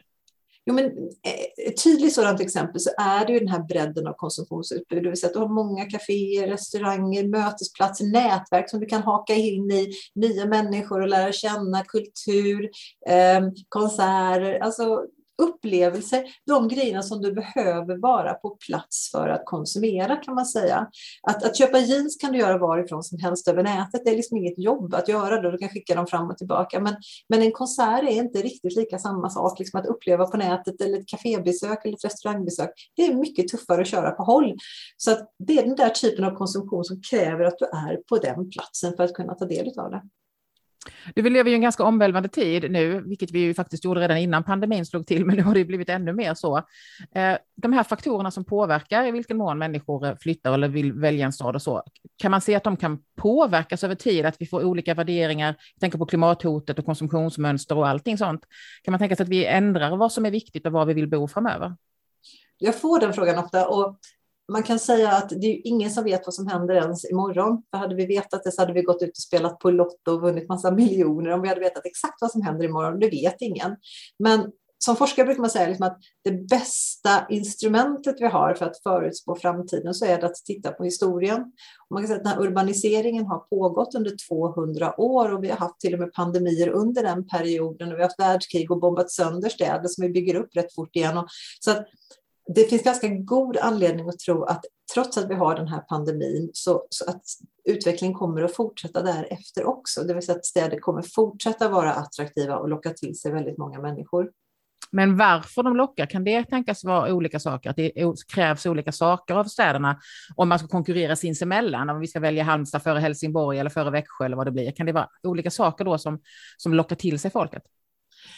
Jo, 0.66 0.74
men 0.74 0.86
eh, 0.86 1.68
ett 1.68 1.84
tydligt 1.84 2.14
sådant 2.14 2.42
exempel 2.42 2.82
så 2.82 2.90
är 2.98 3.26
det 3.26 3.34
ju 3.34 3.40
den 3.40 3.48
här 3.48 3.64
bredden 3.64 4.08
av 4.08 4.14
konsumtionsutbud. 4.14 5.04
Det 5.04 5.10
vill 5.10 5.20
säga 5.20 5.28
att 5.28 5.34
du 5.34 5.40
har 5.40 5.48
många 5.48 5.86
kaféer, 5.86 6.48
restauranger, 6.48 7.28
mötesplatser, 7.28 8.06
nätverk 8.06 8.70
som 8.70 8.80
du 8.80 8.86
kan 8.86 9.04
haka 9.04 9.34
in 9.34 9.72
i, 9.72 9.92
nya 10.16 10.46
människor 10.46 11.02
och 11.02 11.08
lära 11.08 11.32
känna, 11.32 11.84
kultur, 11.84 12.70
eh, 13.10 13.42
konserter. 13.70 14.60
Alltså 14.60 15.06
upplevelser, 15.38 16.24
de 16.48 16.68
grejerna 16.68 17.04
som 17.04 17.22
du 17.22 17.34
behöver 17.34 17.98
vara 17.98 18.34
på 18.34 18.50
plats 18.50 19.12
för 19.12 19.30
att 19.30 19.46
konsumera 19.46 20.16
kan 20.16 20.36
man 20.36 20.46
säga. 20.46 20.88
Att, 21.24 21.44
att 21.44 21.58
köpa 21.58 21.80
jeans 21.80 22.18
kan 22.22 22.32
du 22.32 22.40
göra 22.40 22.58
varifrån 22.58 23.04
som 23.04 23.20
helst 23.20 23.48
över 23.48 23.64
nätet. 23.64 24.02
Det 24.06 24.12
är 24.12 24.16
liksom 24.16 24.38
inget 24.38 24.60
jobb 24.60 24.94
att 24.94 25.08
göra 25.08 25.42
det. 25.42 25.52
Du 25.52 25.58
kan 25.58 25.70
skicka 25.70 25.96
dem 25.96 26.08
fram 26.08 26.30
och 26.30 26.38
tillbaka. 26.38 26.80
Men, 26.80 26.96
men 27.30 27.42
en 27.42 27.52
konsert 27.52 28.04
är 28.04 28.08
inte 28.08 28.42
riktigt 28.42 28.76
lika 28.76 29.00
samma 29.00 29.30
sak. 29.30 29.60
Liksom 29.60 29.80
att 29.80 29.86
uppleva 29.86 30.28
på 30.28 30.38
nätet 30.38 30.82
eller 30.82 31.00
ett 31.00 31.08
kafébesök 31.08 31.86
eller 31.86 31.96
ett 31.96 32.06
restaurangbesök. 32.06 32.70
Det 32.96 33.06
är 33.06 33.14
mycket 33.14 33.48
tuffare 33.48 33.82
att 33.82 33.88
köra 33.88 34.12
på 34.12 34.24
håll. 34.24 34.58
Så 34.98 35.12
att 35.12 35.30
det 35.40 35.58
är 35.58 35.66
den 35.66 35.76
där 35.76 35.90
typen 35.90 36.26
av 36.26 36.36
konsumtion 36.36 36.84
som 36.84 37.02
kräver 37.02 37.46
att 37.46 37.58
du 37.60 37.66
är 37.66 37.96
på 38.10 38.18
den 38.18 38.50
platsen 38.50 38.94
för 38.98 39.04
att 39.04 39.14
kunna 39.14 39.34
ta 39.34 39.46
del 39.46 39.80
av 39.80 39.92
det. 39.92 40.02
Du, 41.16 41.22
vi 41.22 41.30
lever 41.30 41.50
ju 41.50 41.56
en 41.56 41.62
ganska 41.62 41.84
omvälvande 41.84 42.30
tid 42.30 42.72
nu, 42.72 43.02
vilket 43.02 43.32
vi 43.32 43.40
ju 43.40 43.54
faktiskt 43.54 43.86
gjorde 43.86 44.02
redan 44.02 44.18
innan 44.18 44.44
pandemin 44.44 44.86
slog 44.86 45.08
till, 45.08 45.26
men 45.26 45.36
nu 45.36 45.44
har 45.44 45.54
det 45.54 45.66
blivit 45.66 45.90
ännu 45.90 46.14
mer 46.14 46.34
så. 46.34 46.58
Eh, 47.16 47.38
de 47.56 47.74
här 47.74 47.84
faktorerna 47.84 48.32
som 48.32 48.46
påverkar 48.46 49.06
i 49.06 49.12
vilken 49.12 49.38
mån 49.38 49.58
människor 49.58 50.06
eh, 50.06 50.16
flyttar 50.20 50.54
eller 50.54 50.68
vill 50.68 50.94
välja 50.94 51.26
en 51.26 51.34
stad 51.34 51.56
och 51.56 51.62
så, 51.62 51.84
kan 52.18 52.32
man 52.32 52.42
se 52.42 52.56
att 52.56 52.64
de 52.64 52.78
kan 52.78 53.00
påverkas 53.16 53.84
över 53.84 53.96
tid, 53.96 54.26
att 54.26 54.36
vi 54.40 54.46
får 54.46 54.64
olika 54.64 54.94
värderingar, 54.94 55.48
jag 55.48 55.80
tänker 55.80 55.98
på 55.98 56.06
klimathotet 56.06 56.80
och 56.80 56.86
konsumtionsmönster 56.86 57.78
och 57.78 57.88
allting 57.88 58.18
sånt. 58.18 58.42
Kan 58.84 58.92
man 58.92 59.00
tänka 59.00 59.16
sig 59.16 59.24
att 59.24 59.30
vi 59.30 59.46
ändrar 59.46 59.98
vad 59.98 60.12
som 60.12 60.26
är 60.26 60.32
viktigt 60.32 60.66
och 60.66 60.72
var 60.72 60.86
vi 60.86 60.94
vill 60.94 61.10
bo 61.10 61.28
framöver? 61.28 61.76
Jag 62.58 62.82
får 62.82 63.00
den 63.00 63.14
frågan 63.14 63.38
ofta 63.38 63.68
och 63.68 64.00
man 64.52 64.64
kan 64.64 64.80
säga 64.80 65.12
att 65.12 65.30
det 65.30 65.48
är 65.48 65.68
ingen 65.68 65.92
som 65.92 66.04
vet 66.04 66.26
vad 66.26 66.34
som 66.34 66.48
händer 66.48 66.76
ens 66.76 67.12
imorgon. 67.12 67.64
För 67.72 67.78
hade 67.78 67.96
vi 67.96 68.06
vetat 68.06 68.44
det 68.44 68.52
så 68.52 68.62
hade 68.62 68.74
vi 68.74 68.82
gått 68.82 69.02
ut 69.02 69.10
och 69.10 69.18
spelat 69.18 69.60
på 69.60 69.72
Lotto 69.72 70.12
och 70.12 70.22
vunnit 70.22 70.50
massa 70.50 70.72
miljoner 70.76 71.32
om 71.32 71.42
vi 71.42 71.48
hade 71.48 71.62
vetat 71.62 71.86
exakt 71.86 72.22
vad 72.22 72.32
som 72.32 72.42
händer 72.42 72.66
imorgon. 72.66 73.00
Det 73.00 73.10
vet 73.10 73.42
ingen. 73.42 73.76
Men 74.20 74.52
som 74.80 74.96
forskare 74.96 75.26
brukar 75.26 75.42
man 75.42 75.50
säga 75.50 75.68
liksom 75.68 75.88
att 75.88 76.00
det 76.24 76.32
bästa 76.32 77.28
instrumentet 77.30 78.16
vi 78.20 78.26
har 78.26 78.54
för 78.54 78.66
att 78.66 78.84
förutspå 78.84 79.36
framtiden 79.36 79.94
så 79.94 80.06
är 80.06 80.22
det 80.22 80.26
att 80.26 80.36
titta 80.36 80.72
på 80.72 80.84
historien. 80.84 81.42
Och 81.90 81.94
man 81.94 82.02
kan 82.02 82.08
säga 82.08 82.18
att 82.18 82.24
den 82.24 82.34
här 82.34 82.42
urbaniseringen 82.42 83.26
har 83.26 83.40
pågått 83.40 83.96
under 83.96 84.12
200 84.30 85.00
år 85.02 85.34
och 85.34 85.44
vi 85.44 85.50
har 85.50 85.58
haft 85.58 85.80
till 85.80 85.94
och 85.94 86.00
med 86.00 86.14
pandemier 86.14 86.70
under 86.70 87.04
den 87.04 87.28
perioden 87.28 87.88
och 87.88 87.94
vi 87.94 88.02
har 88.02 88.10
haft 88.10 88.20
världskrig 88.20 88.72
och 88.72 88.80
bombat 88.80 89.12
sönder 89.12 89.50
städer 89.50 89.88
som 89.88 90.02
vi 90.02 90.10
bygger 90.10 90.36
upp 90.36 90.56
rätt 90.56 90.76
fort 90.76 90.96
igen. 90.96 91.18
Och 91.18 91.28
så 91.60 91.72
att 91.72 91.86
det 92.56 92.70
finns 92.70 92.84
ganska 92.84 93.08
god 93.08 93.58
anledning 93.58 94.10
att 94.10 94.20
tro 94.20 94.44
att 94.44 94.66
trots 94.94 95.18
att 95.18 95.30
vi 95.30 95.34
har 95.34 95.56
den 95.56 95.68
här 95.68 95.80
pandemin 95.80 96.50
så, 96.54 96.88
så, 96.90 97.10
att 97.10 97.24
utvecklingen 97.66 98.18
kommer 98.18 98.42
att 98.42 98.56
fortsätta 98.56 99.02
därefter 99.02 99.66
också. 99.66 100.04
Det 100.04 100.14
vill 100.14 100.26
säga 100.26 100.36
att 100.36 100.46
städer 100.46 100.80
kommer 100.80 101.02
fortsätta 101.02 101.70
vara 101.70 101.94
attraktiva 101.94 102.58
och 102.58 102.70
locka 102.70 102.90
till 102.90 103.20
sig 103.20 103.32
väldigt 103.32 103.58
många 103.58 103.80
människor. 103.80 104.30
Men 104.92 105.18
varför 105.18 105.64
de 105.64 105.76
lockar, 105.76 106.06
kan 106.06 106.24
det 106.24 106.44
tänkas 106.44 106.84
vara 106.84 107.14
olika 107.14 107.40
saker? 107.40 107.70
Att 107.70 107.76
det 107.76 107.92
krävs 108.34 108.66
olika 108.66 108.92
saker 108.92 109.36
av 109.36 109.44
städerna 109.44 110.00
om 110.36 110.50
man 110.50 110.60
ska 110.60 110.68
konkurrera 110.68 111.16
sinsemellan? 111.16 111.90
Om 111.90 112.00
vi 112.00 112.08
ska 112.08 112.20
välja 112.20 112.44
Halmstad 112.44 112.84
före 112.84 113.00
Helsingborg 113.00 113.60
eller 113.60 113.70
före 113.70 113.92
Växjö 113.92 114.26
eller 114.26 114.38
vad 114.38 114.48
det 114.48 114.52
blir. 114.52 114.72
Kan 114.72 114.86
det 114.86 114.92
vara 114.92 115.10
olika 115.24 115.52
saker 115.52 115.86
då 115.86 115.98
som, 115.98 116.20
som 116.58 116.74
lockar 116.74 116.96
till 116.96 117.20
sig 117.20 117.32
folket? 117.32 117.64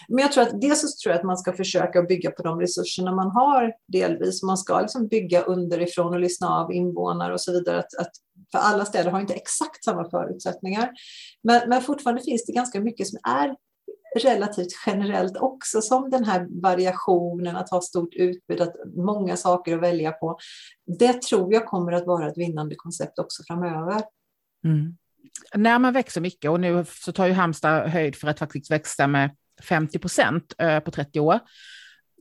Men 0.07 0.19
jag 0.19 0.31
tror 0.31 0.43
att 0.43 0.61
dels 0.61 0.81
så 0.81 0.87
tror 1.03 1.11
jag 1.11 1.19
att 1.19 1.25
man 1.25 1.37
ska 1.37 1.53
försöka 1.53 2.01
bygga 2.01 2.31
på 2.31 2.43
de 2.43 2.59
resurserna 2.59 3.15
man 3.15 3.31
har 3.31 3.73
delvis. 3.87 4.43
Man 4.43 4.57
ska 4.57 4.81
liksom 4.81 5.07
bygga 5.07 5.41
underifrån 5.41 6.13
och 6.13 6.19
lyssna 6.19 6.49
av 6.49 6.73
invånare 6.73 7.33
och 7.33 7.41
så 7.41 7.51
vidare. 7.51 7.79
Att, 7.79 7.95
att 7.99 8.11
för 8.51 8.59
alla 8.59 8.85
städer 8.85 9.11
har 9.11 9.19
inte 9.19 9.33
exakt 9.33 9.83
samma 9.83 10.09
förutsättningar. 10.09 10.89
Men, 11.43 11.69
men 11.69 11.81
fortfarande 11.81 12.21
finns 12.21 12.45
det 12.45 12.53
ganska 12.53 12.81
mycket 12.81 13.07
som 13.07 13.19
är 13.23 13.55
relativt 14.15 14.71
generellt 14.85 15.37
också, 15.37 15.81
som 15.81 16.09
den 16.09 16.23
här 16.23 16.61
variationen, 16.61 17.55
att 17.55 17.69
ha 17.69 17.81
stort 17.81 18.13
utbud, 18.13 18.61
att 18.61 18.75
många 18.95 19.37
saker 19.37 19.75
att 19.75 19.81
välja 19.81 20.11
på. 20.11 20.37
Det 20.99 21.21
tror 21.21 21.53
jag 21.53 21.65
kommer 21.65 21.91
att 21.91 22.05
vara 22.05 22.27
ett 22.29 22.37
vinnande 22.37 22.75
koncept 22.75 23.19
också 23.19 23.43
framöver. 23.47 24.03
Mm. 24.65 24.97
När 25.55 25.79
man 25.79 25.93
växer 25.93 26.21
mycket, 26.21 26.51
och 26.51 26.59
nu 26.59 26.85
så 26.87 27.11
tar 27.11 27.27
ju 27.27 27.33
Halmstad 27.33 27.89
höjd 27.89 28.15
för 28.15 28.27
att 28.27 28.39
faktiskt 28.39 28.71
växa 28.71 29.07
med 29.07 29.35
50 29.63 29.99
procent 29.99 30.53
eh, 30.57 30.79
på 30.79 30.91
30 30.91 31.19
år, 31.19 31.39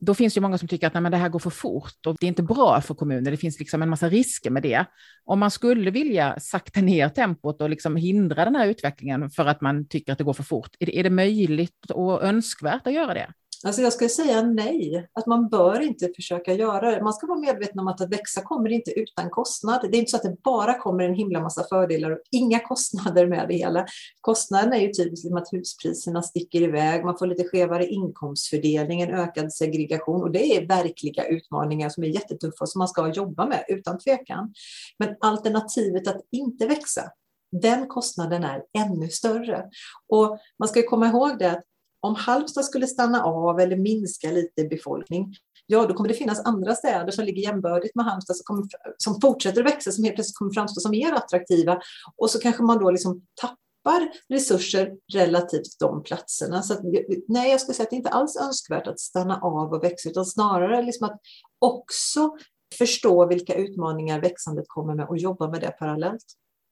då 0.01 0.13
finns 0.13 0.33
det 0.33 0.41
många 0.41 0.57
som 0.57 0.67
tycker 0.67 0.87
att 0.87 0.93
nej, 0.93 1.03
men 1.03 1.11
det 1.11 1.17
här 1.17 1.29
går 1.29 1.39
för 1.39 1.49
fort 1.49 2.05
och 2.07 2.17
det 2.19 2.25
är 2.25 2.27
inte 2.27 2.43
bra 2.43 2.81
för 2.81 2.93
kommuner, 2.93 3.31
Det 3.31 3.37
finns 3.37 3.59
liksom 3.59 3.81
en 3.81 3.89
massa 3.89 4.09
risker 4.09 4.49
med 4.49 4.63
det. 4.63 4.85
Om 5.25 5.39
man 5.39 5.51
skulle 5.51 5.91
vilja 5.91 6.39
sakta 6.39 6.81
ner 6.81 7.09
tempot 7.09 7.61
och 7.61 7.69
liksom 7.69 7.95
hindra 7.95 8.45
den 8.45 8.55
här 8.55 8.67
utvecklingen 8.67 9.29
för 9.29 9.45
att 9.45 9.61
man 9.61 9.87
tycker 9.87 10.11
att 10.11 10.17
det 10.17 10.23
går 10.23 10.33
för 10.33 10.43
fort, 10.43 10.69
är 10.79 10.85
det, 10.85 10.99
är 10.99 11.03
det 11.03 11.09
möjligt 11.09 11.91
och 11.93 12.23
önskvärt 12.23 12.87
att 12.87 12.93
göra 12.93 13.13
det? 13.13 13.33
Alltså 13.65 13.81
jag 13.81 13.93
skulle 13.93 14.09
säga 14.09 14.41
nej, 14.41 15.09
att 15.13 15.25
man 15.25 15.49
bör 15.49 15.79
inte 15.81 16.11
försöka 16.15 16.53
göra 16.53 16.91
det. 16.91 17.03
Man 17.03 17.13
ska 17.13 17.27
vara 17.27 17.39
medveten 17.39 17.79
om 17.79 17.87
att 17.87 18.01
att 18.01 18.13
växa 18.13 18.41
kommer 18.41 18.69
inte 18.69 18.91
utan 18.91 19.29
kostnad. 19.29 19.81
Det 19.91 19.97
är 19.97 19.99
inte 19.99 20.11
så 20.11 20.17
att 20.17 20.23
det 20.23 20.37
bara 20.43 20.79
kommer 20.79 21.03
en 21.03 21.13
himla 21.13 21.41
massa 21.41 21.63
fördelar 21.63 22.11
och 22.11 22.19
inga 22.31 22.59
kostnader 22.67 23.27
med 23.27 23.47
det 23.47 23.53
hela. 23.53 23.85
Kostnaden 24.21 24.73
är 24.73 24.77
ju 24.77 24.87
typiskt 24.87 25.09
liksom 25.09 25.37
att 25.37 25.53
huspriserna 25.53 26.21
sticker 26.21 26.61
iväg, 26.61 27.05
man 27.05 27.17
får 27.17 27.27
lite 27.27 27.43
skevare 27.43 27.85
inkomstfördelning, 27.85 29.01
en 29.01 29.13
ökad 29.13 29.53
segregation 29.53 30.23
och 30.23 30.31
det 30.31 30.57
är 30.57 30.67
verkliga 30.67 31.27
utmaningar 31.27 31.89
som 31.89 32.03
är 32.03 32.07
jättetuffa 32.07 32.61
och 32.61 32.69
som 32.69 32.79
man 32.79 32.87
ska 32.87 33.13
jobba 33.13 33.47
med 33.47 33.65
utan 33.67 33.99
tvekan. 33.99 34.53
Men 34.99 35.15
alternativet 35.21 36.07
att 36.07 36.21
inte 36.31 36.67
växa, 36.67 37.03
den 37.51 37.87
kostnaden 37.87 38.43
är 38.43 38.63
ännu 38.77 39.09
större. 39.09 39.65
Och 40.09 40.37
man 40.59 40.69
ska 40.69 40.81
komma 40.81 41.07
ihåg 41.07 41.39
det 41.39 41.51
att 41.51 41.63
om 42.01 42.15
Halmstad 42.15 42.65
skulle 42.65 42.87
stanna 42.87 43.23
av 43.23 43.59
eller 43.59 43.77
minska 43.77 44.31
lite 44.31 44.61
i 44.61 44.67
befolkning, 44.67 45.35
ja 45.65 45.85
då 45.85 45.93
kommer 45.93 46.09
det 46.09 46.15
finnas 46.15 46.45
andra 46.45 46.75
städer 46.75 47.11
som 47.11 47.25
ligger 47.25 47.41
jämbördigt 47.41 47.95
med 47.95 48.05
Halmstad 48.05 48.35
som, 48.35 48.43
kommer, 48.43 48.65
som 48.97 49.21
fortsätter 49.21 49.61
att 49.61 49.71
växa, 49.73 49.91
som 49.91 50.03
helt 50.03 50.15
plötsligt 50.15 50.37
kommer 50.37 50.53
framstå 50.53 50.81
som 50.81 50.91
mer 50.91 51.13
attraktiva. 51.13 51.81
Och 52.17 52.29
så 52.29 52.39
kanske 52.39 52.63
man 52.63 52.79
då 52.79 52.91
liksom 52.91 53.21
tappar 53.41 54.11
resurser 54.29 54.93
relativt 55.13 55.79
de 55.79 56.03
platserna. 56.03 56.61
Så 56.61 56.73
att, 56.73 56.79
nej, 57.27 57.51
jag 57.51 57.61
skulle 57.61 57.75
säga 57.75 57.83
att 57.83 57.89
det 57.89 57.95
inte 57.95 58.09
alls 58.09 58.35
är 58.35 58.43
önskvärt 58.43 58.87
att 58.87 58.99
stanna 58.99 59.39
av 59.41 59.73
och 59.73 59.83
växa, 59.83 60.09
utan 60.09 60.25
snarare 60.25 60.81
liksom 60.81 61.05
att 61.07 61.19
också 61.59 62.31
förstå 62.77 63.27
vilka 63.27 63.53
utmaningar 63.53 64.21
växandet 64.21 64.65
kommer 64.67 64.95
med 64.95 65.07
och 65.07 65.17
jobba 65.17 65.49
med 65.49 65.61
det 65.61 65.71
parallellt. 65.71 66.25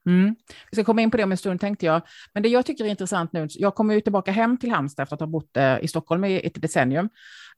Mm. 0.07 0.35
Vi 0.71 0.75
ska 0.75 0.83
komma 0.83 1.01
in 1.01 1.11
på 1.11 1.17
det 1.17 1.23
om 1.23 1.31
en 1.31 1.37
stund 1.37 1.61
tänkte 1.61 1.85
jag. 1.85 2.01
Men 2.33 2.43
det 2.43 2.49
jag 2.49 2.65
tycker 2.65 2.85
är 2.85 2.89
intressant 2.89 3.33
nu, 3.33 3.47
jag 3.49 3.75
kommer 3.75 3.93
ju 3.93 4.01
tillbaka 4.01 4.31
hem 4.31 4.57
till 4.57 4.71
Halmstad 4.71 5.03
efter 5.03 5.15
att 5.15 5.19
ha 5.19 5.27
bott 5.27 5.57
eh, 5.57 5.79
i 5.81 5.87
Stockholm 5.87 6.25
i 6.25 6.39
ett 6.39 6.61
decennium. 6.61 7.09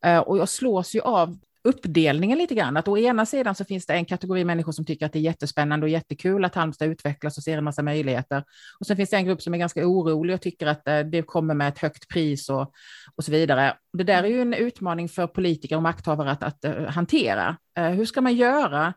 Eh, 0.06 0.18
och 0.20 0.38
jag 0.38 0.50
slås 0.50 0.96
ju 0.96 1.02
av 1.02 1.38
uppdelningen 1.64 2.38
lite 2.38 2.56
grann. 2.56 2.78
Att 2.78 2.88
å 2.88 2.98
ena 2.98 3.26
sidan 3.26 3.56
så 3.56 3.66
finns 3.66 3.86
det 3.86 3.94
en 3.94 4.06
kategori 4.06 4.46
människor 4.46 4.72
som 4.72 4.86
tycker 4.86 5.06
att 5.06 5.14
det 5.14 5.20
är 5.20 5.24
jättespännande 5.24 5.86
och 5.86 5.90
jättekul 5.90 6.46
att 6.46 6.56
Halmstad 6.56 6.88
utvecklas 6.88 7.38
och 7.38 7.44
ser 7.44 7.58
en 7.58 7.64
massa 7.64 7.82
möjligheter. 7.82 8.44
Och 8.80 8.86
sen 8.86 8.98
finns 8.98 9.10
det 9.10 9.18
en 9.18 9.26
grupp 9.26 9.42
som 9.42 9.54
är 9.54 9.58
ganska 9.58 9.88
orolig 9.88 10.36
och 10.36 10.42
tycker 10.42 10.68
att 10.68 10.88
eh, 10.88 11.00
det 11.00 11.22
kommer 11.22 11.54
med 11.54 11.68
ett 11.68 11.80
högt 11.80 12.10
pris 12.10 12.50
och, 12.50 12.72
och 13.16 13.24
så 13.24 13.32
vidare. 13.32 13.74
Det 13.98 14.04
där 14.04 14.24
är 14.24 14.28
ju 14.28 14.42
en 14.42 14.54
utmaning 14.54 15.10
för 15.10 15.28
politiker 15.28 15.76
och 15.76 15.84
makthavare 15.84 16.32
att, 16.32 16.44
att 16.44 16.90
hantera. 16.90 17.58
Hur 17.76 18.06
ska 18.06 18.22
man 18.22 18.36
göra 18.36 18.94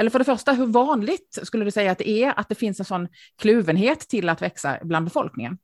eller 0.00 0.10
för 0.10 0.18
det 0.18 0.24
första, 0.24 0.52
hur 0.52 0.66
vanligt 0.66 1.38
skulle 1.42 1.64
du 1.64 1.70
säga 1.70 1.92
att 1.92 1.98
det 1.98 2.08
är 2.08 2.38
att 2.40 2.48
det 2.48 2.54
finns 2.54 2.78
en 2.78 2.84
sån 2.84 3.08
kluvenhet 3.38 4.00
till 4.00 4.28
att 4.28 4.42
växa 4.42 4.78
bland 4.82 5.06
befolkningen? 5.06 5.58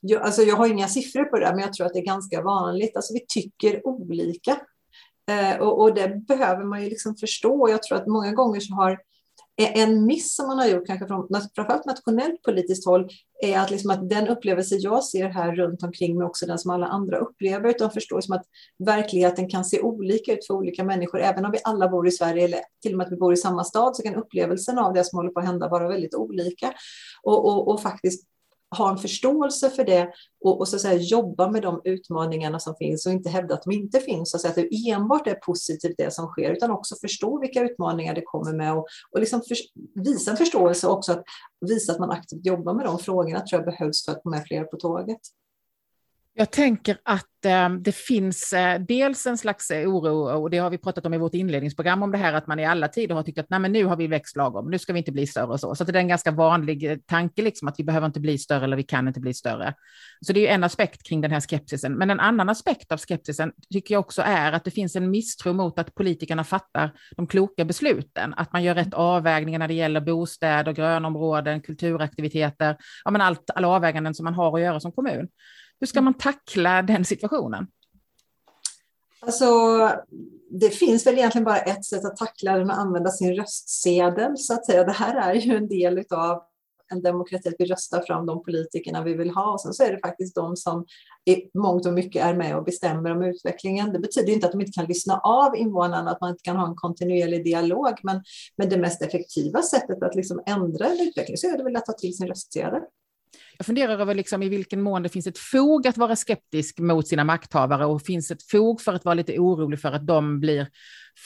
Jag, 0.00 0.22
alltså 0.22 0.42
jag 0.42 0.56
har 0.56 0.68
inga 0.68 0.88
siffror 0.88 1.24
på 1.24 1.38
det, 1.38 1.50
men 1.50 1.58
jag 1.58 1.72
tror 1.72 1.86
att 1.86 1.92
det 1.92 1.98
är 1.98 2.04
ganska 2.04 2.42
vanligt. 2.42 2.96
Alltså 2.96 3.14
vi 3.14 3.26
tycker 3.28 3.86
olika. 3.86 4.60
Eh, 5.30 5.56
och, 5.60 5.80
och, 5.80 5.94
det 5.94 6.26
behöver 6.28 6.64
man 6.64 6.82
ju 6.82 6.88
liksom 6.88 7.16
förstå. 7.16 7.68
Jag 7.70 7.82
tror 7.82 7.98
att 7.98 8.06
många 8.06 8.32
gånger 8.32 8.60
så 8.60 8.74
har 8.74 8.98
en 9.56 10.06
miss 10.06 10.36
som 10.36 10.46
man 10.46 10.58
har 10.58 10.66
gjort, 10.66 10.86
kanske 10.86 11.06
från 11.06 11.28
framförallt 11.54 11.86
nationellt 11.86 12.42
politiskt 12.42 12.86
håll, 12.86 13.08
är 13.42 13.58
att, 13.58 13.70
liksom 13.70 13.90
att 13.90 14.08
den 14.08 14.28
upplevelse 14.28 14.76
jag 14.76 15.04
ser 15.04 15.28
här 15.28 15.52
runt 15.56 15.82
omkring 15.82 16.18
mig 16.18 16.26
också 16.26 16.46
den 16.46 16.58
som 16.58 16.70
alla 16.70 16.86
andra 16.86 17.18
upplever, 17.18 17.70
utan 17.70 17.90
förstår 17.90 18.20
som 18.20 18.34
att 18.36 18.44
verkligheten 18.78 19.48
kan 19.48 19.64
se 19.64 19.80
olika 19.80 20.32
ut 20.32 20.46
för 20.46 20.54
olika 20.54 20.84
människor. 20.84 21.20
Även 21.20 21.44
om 21.44 21.52
vi 21.52 21.58
alla 21.64 21.88
bor 21.88 22.08
i 22.08 22.10
Sverige 22.10 22.44
eller 22.44 22.60
till 22.82 22.92
och 22.92 22.98
med 22.98 23.06
att 23.06 23.12
vi 23.12 23.16
bor 23.16 23.32
i 23.32 23.36
samma 23.36 23.64
stad 23.64 23.96
så 23.96 24.02
kan 24.02 24.14
upplevelsen 24.14 24.78
av 24.78 24.94
det 24.94 25.04
som 25.04 25.16
håller 25.16 25.30
på 25.30 25.40
att 25.40 25.46
hända 25.46 25.68
vara 25.68 25.88
väldigt 25.88 26.14
olika. 26.14 26.72
Och, 27.22 27.46
och, 27.46 27.68
och 27.68 27.82
faktiskt 27.82 28.31
ha 28.78 28.90
en 28.90 28.98
förståelse 28.98 29.70
för 29.70 29.84
det 29.84 30.12
och, 30.44 30.60
och, 30.60 30.68
så 30.68 30.76
att 30.76 30.82
säga, 30.82 31.00
jobba 31.00 31.50
med 31.50 31.62
de 31.62 31.80
utmaningarna 31.84 32.60
som 32.60 32.74
finns 32.74 33.06
och 33.06 33.12
inte 33.12 33.30
hävda 33.30 33.54
att 33.54 33.62
de 33.62 33.72
inte 33.72 34.00
finns. 34.00 34.30
Så 34.30 34.36
att, 34.36 34.40
säga, 34.40 34.50
att 34.50 34.70
det 34.70 34.90
enbart 34.90 35.26
är 35.26 35.34
positivt 35.34 35.94
det 35.98 36.12
som 36.12 36.26
sker, 36.26 36.52
utan 36.52 36.70
också 36.70 36.96
förstå 37.00 37.40
vilka 37.40 37.62
utmaningar 37.62 38.14
det 38.14 38.22
kommer 38.22 38.52
med 38.52 38.72
och, 38.74 38.86
och 39.10 39.20
liksom 39.20 39.42
för, 39.48 39.56
visa 40.04 40.30
en 40.30 40.36
förståelse 40.36 40.86
också 40.86 41.12
att 41.12 41.24
visa 41.60 41.92
att 41.92 41.98
man 41.98 42.10
aktivt 42.10 42.46
jobbar 42.46 42.74
med 42.74 42.86
de 42.86 42.98
frågorna 42.98 43.40
tror 43.40 43.62
jag 43.62 43.66
behövs 43.66 44.04
för 44.04 44.12
att 44.12 44.22
få 44.22 44.30
med 44.30 44.44
fler 44.46 44.64
på 44.64 44.76
tåget. 44.76 45.20
Jag 46.34 46.52
tänker 46.52 46.98
att 47.02 47.44
eh, 47.44 47.70
det 47.70 47.92
finns 47.92 48.52
eh, 48.52 48.80
dels 48.80 49.26
en 49.26 49.38
slags 49.38 49.70
eh, 49.70 49.88
oro, 49.88 50.42
och 50.42 50.50
det 50.50 50.58
har 50.58 50.70
vi 50.70 50.78
pratat 50.78 51.06
om 51.06 51.14
i 51.14 51.18
vårt 51.18 51.34
inledningsprogram, 51.34 52.02
om 52.02 52.12
det 52.12 52.18
här 52.18 52.32
att 52.32 52.46
man 52.46 52.58
i 52.58 52.64
alla 52.64 52.88
tider 52.88 53.14
har 53.14 53.22
tyckt 53.22 53.38
att 53.38 53.50
Nej, 53.50 53.60
men 53.60 53.72
nu 53.72 53.84
har 53.84 53.96
vi 53.96 54.06
växt 54.06 54.36
lagom, 54.36 54.70
nu 54.70 54.78
ska 54.78 54.92
vi 54.92 54.98
inte 54.98 55.12
bli 55.12 55.26
större 55.26 55.46
och 55.46 55.60
så. 55.60 55.74
Så 55.74 55.84
det 55.84 55.98
är 55.98 56.00
en 56.00 56.08
ganska 56.08 56.30
vanlig 56.30 56.90
eh, 56.90 56.96
tanke, 57.06 57.42
liksom, 57.42 57.68
att 57.68 57.78
vi 57.78 57.84
behöver 57.84 58.06
inte 58.06 58.20
bli 58.20 58.38
större 58.38 58.64
eller 58.64 58.76
vi 58.76 58.82
kan 58.82 59.08
inte 59.08 59.20
bli 59.20 59.34
större. 59.34 59.74
Så 60.26 60.32
det 60.32 60.40
är 60.40 60.42
ju 60.42 60.46
en 60.48 60.64
aspekt 60.64 61.02
kring 61.08 61.20
den 61.20 61.30
här 61.30 61.40
skepsisen. 61.40 61.92
Men 61.92 62.10
en 62.10 62.20
annan 62.20 62.48
aspekt 62.48 62.92
av 62.92 62.98
skepsisen 62.98 63.52
tycker 63.72 63.94
jag 63.94 64.00
också 64.00 64.22
är 64.22 64.52
att 64.52 64.64
det 64.64 64.70
finns 64.70 64.96
en 64.96 65.10
misstro 65.10 65.52
mot 65.52 65.78
att 65.78 65.94
politikerna 65.94 66.44
fattar 66.44 66.90
de 67.16 67.26
kloka 67.26 67.64
besluten, 67.64 68.34
att 68.36 68.52
man 68.52 68.62
gör 68.62 68.74
rätt 68.74 68.94
avvägningar 68.94 69.58
när 69.58 69.68
det 69.68 69.74
gäller 69.74 70.00
bostäder, 70.00 70.72
grönområden, 70.72 71.60
kulturaktiviteter, 71.60 72.76
ja, 73.04 73.10
men 73.10 73.20
allt, 73.20 73.50
alla 73.54 73.68
avväganden 73.68 74.14
som 74.14 74.24
man 74.24 74.34
har 74.34 74.56
att 74.56 74.62
göra 74.62 74.80
som 74.80 74.92
kommun. 74.92 75.28
Hur 75.82 75.86
ska 75.86 76.00
man 76.00 76.14
tackla 76.14 76.82
den 76.82 77.04
situationen? 77.04 77.66
Alltså, 79.20 79.46
det 80.50 80.70
finns 80.70 81.06
väl 81.06 81.14
egentligen 81.14 81.44
bara 81.44 81.58
ett 81.58 81.84
sätt 81.84 82.04
att 82.04 82.16
tackla 82.16 82.58
den 82.58 82.70
och 82.70 82.78
använda 82.78 83.10
sin 83.10 83.34
röstsedel. 83.34 84.38
Så 84.38 84.54
att 84.54 84.66
säga. 84.66 84.84
Det 84.84 84.92
här 84.92 85.30
är 85.30 85.34
ju 85.34 85.56
en 85.56 85.68
del 85.68 86.04
av 86.10 86.42
en 86.92 87.02
demokrati, 87.02 87.48
att 87.48 87.54
vi 87.58 87.64
röstar 87.64 88.02
fram 88.02 88.26
de 88.26 88.42
politikerna 88.42 89.04
vi 89.04 89.14
vill 89.14 89.30
ha. 89.30 89.52
Och 89.52 89.60
sen 89.60 89.72
så 89.72 89.82
är 89.82 89.92
det 89.92 89.98
faktiskt 89.98 90.34
de 90.34 90.56
som 90.56 90.86
i 91.24 91.58
mångt 91.58 91.86
och 91.86 91.92
mycket 91.92 92.24
är 92.24 92.34
med 92.34 92.56
och 92.56 92.64
bestämmer 92.64 93.10
om 93.10 93.22
utvecklingen. 93.22 93.92
Det 93.92 93.98
betyder 93.98 94.32
inte 94.32 94.46
att 94.46 94.52
de 94.52 94.60
inte 94.60 94.72
kan 94.72 94.86
lyssna 94.86 95.18
av 95.18 95.56
invånarna, 95.56 96.10
att 96.10 96.20
man 96.20 96.30
inte 96.30 96.42
kan 96.42 96.56
ha 96.56 96.66
en 96.66 96.76
kontinuerlig 96.76 97.44
dialog, 97.44 97.94
men, 98.02 98.22
men 98.56 98.68
det 98.68 98.76
mest 98.76 99.02
effektiva 99.02 99.62
sättet 99.62 100.02
att 100.02 100.14
liksom 100.14 100.42
ändra 100.46 100.86
en 100.86 101.00
utveckling 101.00 101.36
så 101.36 101.48
är 101.48 101.58
det 101.58 101.64
väl 101.64 101.76
att 101.76 101.86
ta 101.86 101.92
till 101.92 102.16
sin 102.16 102.28
röstsedel. 102.28 102.82
Jag 103.58 103.66
funderar 103.66 103.98
över 103.98 104.14
liksom 104.14 104.42
i 104.42 104.48
vilken 104.48 104.82
mån 104.82 105.02
det 105.02 105.08
finns 105.08 105.26
ett 105.26 105.38
fog 105.38 105.86
att 105.86 105.96
vara 105.96 106.16
skeptisk 106.16 106.78
mot 106.78 107.08
sina 107.08 107.24
makthavare 107.24 107.86
och 107.86 108.02
finns 108.02 108.30
ett 108.30 108.50
fog 108.50 108.80
för 108.80 108.94
att 108.94 109.04
vara 109.04 109.14
lite 109.14 109.38
orolig 109.38 109.80
för 109.80 109.92
att 109.92 110.06
de 110.06 110.40
blir 110.40 110.68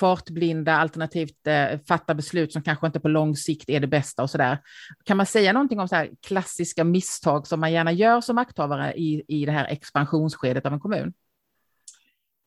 fartblinda 0.00 0.76
alternativt 0.76 1.46
eh, 1.46 1.80
fattar 1.88 2.14
beslut 2.14 2.52
som 2.52 2.62
kanske 2.62 2.86
inte 2.86 3.00
på 3.00 3.08
lång 3.08 3.36
sikt 3.36 3.68
är 3.68 3.80
det 3.80 3.86
bästa 3.86 4.22
och 4.22 4.30
så 4.30 4.38
där. 4.38 4.58
Kan 5.04 5.16
man 5.16 5.26
säga 5.26 5.52
någonting 5.52 5.80
om 5.80 5.88
så 5.88 5.94
här 5.94 6.10
klassiska 6.26 6.84
misstag 6.84 7.46
som 7.46 7.60
man 7.60 7.72
gärna 7.72 7.92
gör 7.92 8.20
som 8.20 8.36
makthavare 8.36 8.94
i, 8.94 9.24
i 9.28 9.46
det 9.46 9.52
här 9.52 9.66
expansionsskedet 9.66 10.66
av 10.66 10.72
en 10.72 10.80
kommun? 10.80 11.12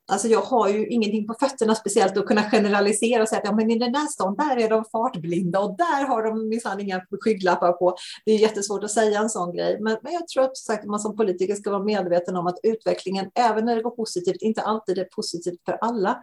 Alltså 0.10 0.28
jag 0.28 0.42
har 0.42 0.70
ju 0.70 0.88
ingenting 0.88 1.28
på 1.28 1.36
fötterna 1.40 1.76
speciellt 1.76 2.18
att 2.18 2.26
kunna 2.26 2.44
generalisera 2.44 3.22
och 3.22 3.30
säga 3.30 3.40
att 3.40 3.48
ja, 3.48 3.56
men 3.56 3.72
i 3.72 3.80
den 3.80 3.92
där 3.92 4.06
stan, 4.06 4.36
där 4.36 4.58
är 4.58 4.70
de 4.70 4.86
fartblinda 4.92 5.60
och 5.60 5.78
där 5.78 6.08
har 6.08 6.24
de 6.24 6.50
minsann 6.50 6.80
inga 6.80 7.02
skygglappar 7.22 7.72
på. 7.72 7.96
Det 8.26 8.32
är 8.32 8.38
jättesvårt 8.38 8.84
att 8.84 8.92
säga 8.92 9.20
en 9.20 9.30
sån 9.30 9.56
grej, 9.56 9.80
men, 9.82 9.98
men 10.04 10.14
jag 10.14 10.28
tror 10.28 10.44
att 10.44 10.58
sagt, 10.58 10.86
man 10.86 11.00
som 11.00 11.16
politiker 11.16 11.56
ska 11.56 11.72
vara 11.72 11.84
medveten 11.84 12.36
om 12.36 12.48
att 12.48 12.60
utvecklingen, 12.64 13.32
även 13.36 13.66
när 13.66 13.76
det 13.76 13.82
går 13.82 13.96
positivt, 13.96 14.42
inte 14.42 14.62
alltid 14.62 14.98
är 14.98 15.06
positivt 15.06 15.66
för 15.66 15.78
alla. 15.82 16.20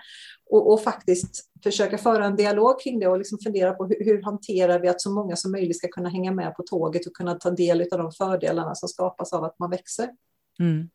Och, 0.50 0.72
och 0.72 0.82
faktiskt 0.82 1.44
försöka 1.62 1.98
föra 1.98 2.26
en 2.26 2.36
dialog 2.36 2.80
kring 2.80 2.98
det 2.98 3.08
och 3.08 3.18
liksom 3.18 3.38
fundera 3.38 3.72
på 3.72 3.86
hur, 3.86 4.04
hur 4.04 4.22
hanterar 4.22 4.78
vi 4.78 4.88
att 4.88 5.00
så 5.00 5.10
många 5.10 5.36
som 5.36 5.52
möjligt 5.52 5.78
ska 5.78 5.88
kunna 5.88 6.08
hänga 6.08 6.32
med 6.32 6.54
på 6.54 6.62
tåget 6.62 7.06
och 7.06 7.12
kunna 7.12 7.34
ta 7.34 7.50
del 7.50 7.80
av 7.92 7.98
de 7.98 8.12
fördelarna 8.12 8.74
som 8.74 8.88
skapas 8.88 9.32
av 9.32 9.44
att 9.44 9.58
man 9.58 9.70
växer. 9.70 10.08
Mm. 10.60 10.88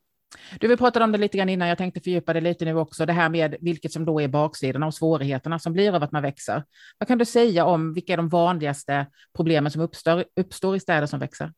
Du, 0.60 0.68
vi 0.68 0.78
pratade 0.78 1.06
om 1.06 1.12
det 1.12 1.18
lite 1.18 1.38
grann 1.38 1.50
innan, 1.50 1.68
jag 1.68 1.78
tänkte 1.78 2.02
fördjupa 2.02 2.34
det 2.34 2.42
lite 2.42 2.66
nu 2.66 2.76
också, 2.76 3.06
det 3.06 3.14
här 3.14 3.30
med 3.30 3.56
vilket 3.62 3.92
som 3.92 4.06
då 4.06 4.22
är 4.22 4.28
baksidan 4.28 4.84
och 4.84 4.94
svårigheterna 4.94 5.60
som 5.60 5.74
blir 5.74 5.96
av 5.96 6.04
att 6.04 6.12
man 6.12 6.22
växer. 6.22 6.64
Vad 6.98 7.08
kan 7.08 7.18
du 7.18 7.26
säga 7.26 7.66
om 7.66 7.94
vilka 7.94 8.14
är 8.14 8.18
de 8.18 8.30
vanligaste 8.30 9.08
problemen 9.36 9.72
som 9.72 9.82
uppstår, 9.82 10.26
uppstår 10.36 10.76
i 10.76 10.80
städer 10.80 11.08
som 11.08 11.20
växer? 11.20 11.54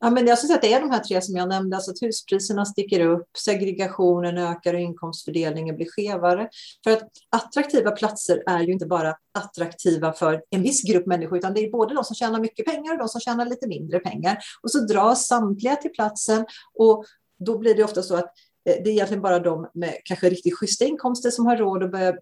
Ja, 0.00 0.10
men 0.10 0.26
jag 0.26 0.38
skulle 0.38 0.48
säga 0.48 0.56
att 0.56 0.62
det 0.62 0.72
är 0.72 0.80
de 0.80 0.90
här 0.90 1.00
tre 1.00 1.22
som 1.22 1.36
jag 1.36 1.48
nämnde, 1.48 1.76
alltså 1.76 1.90
att 1.90 2.02
huspriserna 2.02 2.64
sticker 2.64 3.00
upp, 3.00 3.28
segregationen 3.38 4.38
ökar 4.38 4.74
och 4.74 4.80
inkomstfördelningen 4.80 5.76
blir 5.76 5.86
skevare. 5.90 6.48
För 6.84 6.90
att 6.90 7.08
attraktiva 7.30 7.90
platser 7.90 8.42
är 8.46 8.60
ju 8.60 8.72
inte 8.72 8.86
bara 8.86 9.14
attraktiva 9.34 10.12
för 10.12 10.42
en 10.50 10.62
viss 10.62 10.82
grupp 10.82 11.06
människor, 11.06 11.38
utan 11.38 11.54
det 11.54 11.60
är 11.60 11.70
både 11.70 11.94
de 11.94 12.04
som 12.04 12.16
tjänar 12.16 12.40
mycket 12.40 12.66
pengar 12.66 12.92
och 12.92 12.98
de 12.98 13.08
som 13.08 13.20
tjänar 13.20 13.46
lite 13.46 13.68
mindre 13.68 14.00
pengar. 14.00 14.38
Och 14.62 14.70
så 14.70 14.78
dras 14.78 15.26
samtliga 15.26 15.76
till 15.76 15.90
platsen 15.90 16.46
och 16.74 17.04
då 17.38 17.58
blir 17.58 17.74
det 17.74 17.84
ofta 17.84 18.02
så 18.02 18.16
att 18.16 18.32
eh, 18.68 18.74
det 18.84 18.90
är 18.90 18.92
egentligen 18.92 19.22
bara 19.22 19.38
de 19.38 19.70
med 19.74 19.94
kanske 20.04 20.30
riktigt 20.30 20.58
schyssta 20.58 20.84
inkomster 20.84 21.30
som 21.30 21.46
har 21.46 21.56
råd 21.56 21.82
att 21.82 21.92
börja 21.92 22.16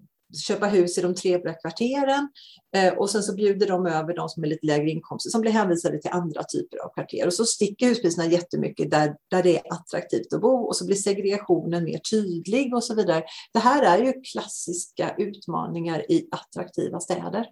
köpa 0.47 0.67
hus 0.67 0.99
i 0.99 1.01
de 1.01 1.15
trevliga 1.15 1.55
kvarteren 1.55 2.29
eh, 2.77 2.95
och 2.95 3.11
sen 3.11 3.23
så 3.23 3.35
bjuder 3.35 3.67
de 3.67 3.87
över 3.87 4.15
de 4.15 4.29
som 4.29 4.43
har 4.43 4.49
lite 4.49 4.67
lägre 4.67 4.91
inkomster 4.91 5.31
som 5.31 5.41
blir 5.41 5.53
hänvisade 5.53 5.99
till 5.99 6.11
andra 6.11 6.45
typer 6.45 6.79
av 6.79 6.95
kvarter. 6.95 7.27
Och 7.27 7.35
så 7.35 7.45
sticker 7.45 7.89
huspriserna 7.89 8.27
jättemycket 8.27 8.91
där, 8.91 9.17
där 9.31 9.43
det 9.43 9.57
är 9.57 9.73
attraktivt 9.73 10.33
att 10.33 10.41
bo 10.41 10.57
och 10.57 10.77
så 10.77 10.87
blir 10.87 10.97
segregationen 10.97 11.85
mer 11.85 11.99
tydlig 11.99 12.75
och 12.75 12.85
så 12.85 12.95
vidare. 12.95 13.25
Det 13.53 13.59
här 13.59 13.83
är 13.83 14.05
ju 14.05 14.13
klassiska 14.33 15.15
utmaningar 15.19 16.13
i 16.13 16.29
attraktiva 16.31 17.01
städer 17.01 17.47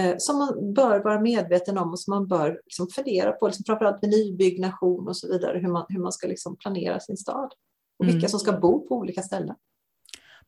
eh, 0.00 0.14
som 0.18 0.38
man 0.38 0.74
bör 0.74 1.00
vara 1.00 1.20
medveten 1.20 1.78
om 1.78 1.90
och 1.90 2.00
som 2.00 2.14
man 2.14 2.28
bör 2.28 2.60
liksom 2.64 2.88
fundera 2.88 3.32
på, 3.32 3.46
liksom 3.46 3.64
framförallt 3.66 4.02
med 4.02 4.10
nybyggnation 4.10 5.08
och 5.08 5.16
så 5.16 5.28
vidare, 5.28 5.58
hur 5.58 5.68
man, 5.68 5.86
hur 5.88 6.00
man 6.00 6.12
ska 6.12 6.26
liksom 6.26 6.56
planera 6.56 7.00
sin 7.00 7.16
stad 7.16 7.52
och 7.98 8.06
vilka 8.06 8.18
mm. 8.18 8.28
som 8.28 8.40
ska 8.40 8.52
bo 8.52 8.88
på 8.88 8.94
olika 8.96 9.22
ställen. 9.22 9.56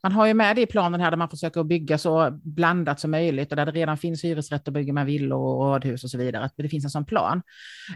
Man 0.04 0.12
har 0.12 0.26
ju 0.26 0.34
med 0.34 0.56
det 0.56 0.62
i 0.62 0.66
planen 0.66 1.00
här 1.00 1.10
där 1.10 1.16
man 1.16 1.28
försöker 1.28 1.64
bygga 1.64 1.98
så 1.98 2.30
blandat 2.42 3.00
som 3.00 3.10
möjligt 3.10 3.50
och 3.50 3.56
där 3.56 3.66
det 3.66 3.72
redan 3.72 3.98
finns 3.98 4.24
hyresrätter 4.24 4.72
bygger 4.72 4.92
man 4.92 5.06
villor 5.06 5.38
och 5.38 5.66
radhus 5.66 6.04
och 6.04 6.10
så 6.10 6.18
vidare. 6.18 6.44
Att 6.44 6.52
det 6.56 6.68
finns 6.68 6.84
en 6.84 6.90
sån 6.90 7.04
plan. 7.04 7.42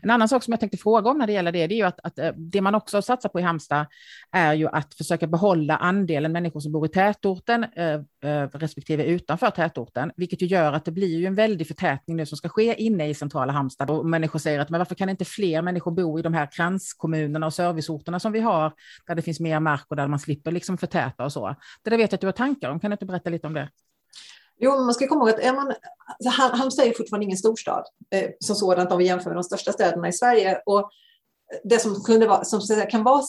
En 0.02 0.10
annan 0.10 0.28
sak 0.28 0.42
som 0.42 0.52
jag 0.52 0.60
tänkte 0.60 0.78
fråga 0.78 1.10
om 1.10 1.18
när 1.18 1.26
det 1.26 1.32
gäller 1.32 1.52
det, 1.52 1.66
det 1.66 1.74
är 1.74 1.76
ju 1.76 1.82
att, 1.82 2.00
att 2.02 2.18
eh, 2.18 2.32
det 2.36 2.60
man 2.60 2.74
också 2.74 3.02
satsar 3.02 3.28
på 3.28 3.40
i 3.40 3.42
Halmstad 3.42 3.86
är 4.32 4.54
ju 4.54 4.68
att 4.68 4.94
försöka 4.94 5.26
behålla 5.26 5.76
andelen 5.76 6.32
människor 6.32 6.60
som 6.60 6.72
bor 6.72 6.86
i 6.86 6.88
tätorten 6.88 7.64
eh, 7.64 7.94
eh, 8.32 8.48
respektive 8.52 9.04
utanför 9.04 9.50
tätorten, 9.50 10.12
vilket 10.16 10.42
ju 10.42 10.46
gör 10.46 10.72
att 10.72 10.84
det 10.84 10.92
blir 10.92 11.18
ju 11.18 11.26
en 11.26 11.34
väldig 11.34 11.66
förtätning 11.66 12.16
nu 12.16 12.26
som 12.26 12.38
ska 12.38 12.48
ske 12.48 12.82
inne 12.82 13.08
i 13.08 13.14
centrala 13.14 13.52
Halmstad 13.52 13.90
och 13.90 14.06
människor 14.06 14.38
säger 14.38 14.60
att 14.60 14.70
men 14.70 14.78
varför 14.78 14.94
kan 14.94 15.08
inte 15.08 15.24
fler 15.24 15.62
människor 15.62 15.90
bo 15.90 16.18
i 16.18 16.22
de 16.22 16.34
här 16.34 16.48
kranskommunerna 16.52 17.46
och 17.46 17.54
serviceorterna 17.54 18.20
som 18.20 18.32
vi 18.32 18.40
har, 18.40 18.72
där 19.06 19.14
det 19.14 19.22
finns 19.22 19.40
mer 19.40 19.60
mark 19.60 19.84
och 19.88 19.96
där 19.96 20.08
man 20.08 20.18
slipper 20.18 20.52
liksom 20.52 20.78
förtäta 20.78 21.24
och 21.24 21.32
så. 21.32 21.54
Det 21.82 21.98
vet 21.99 22.12
jag 22.12 22.17
att 22.17 22.21
du 22.21 22.26
har 22.26 22.33
tankar 22.33 22.71
om. 22.71 22.81
Kan 22.81 22.90
du 22.90 22.95
inte 22.95 23.07
berätta 23.07 23.31
lite 23.31 23.47
om 23.47 23.55
det? 23.55 23.71
Jo, 24.61 24.71
man 24.71 24.95
ska 24.95 25.09
komma 25.09 25.21
ihåg 25.21 25.38
att 25.38 25.45
är 25.45 25.52
man, 25.52 25.75
Halmstad 26.52 26.87
är 26.87 26.93
fortfarande 26.93 27.25
ingen 27.25 27.38
storstad 27.38 27.85
eh, 28.11 28.31
som 28.40 28.57
sådant 28.57 28.93
om 28.93 28.99
vi 28.99 29.07
jämför 29.07 29.31
med 29.31 29.37
de 29.37 29.45
största 29.45 29.73
städerna 29.73 30.09
i 30.09 30.12
Sverige. 30.12 30.62
Och 30.67 30.90
det 31.64 31.78
som, 31.78 31.95
kunde 31.95 32.26
vara, 32.26 32.45
som 32.45 32.61
kan 32.90 33.05
vara 33.05 33.23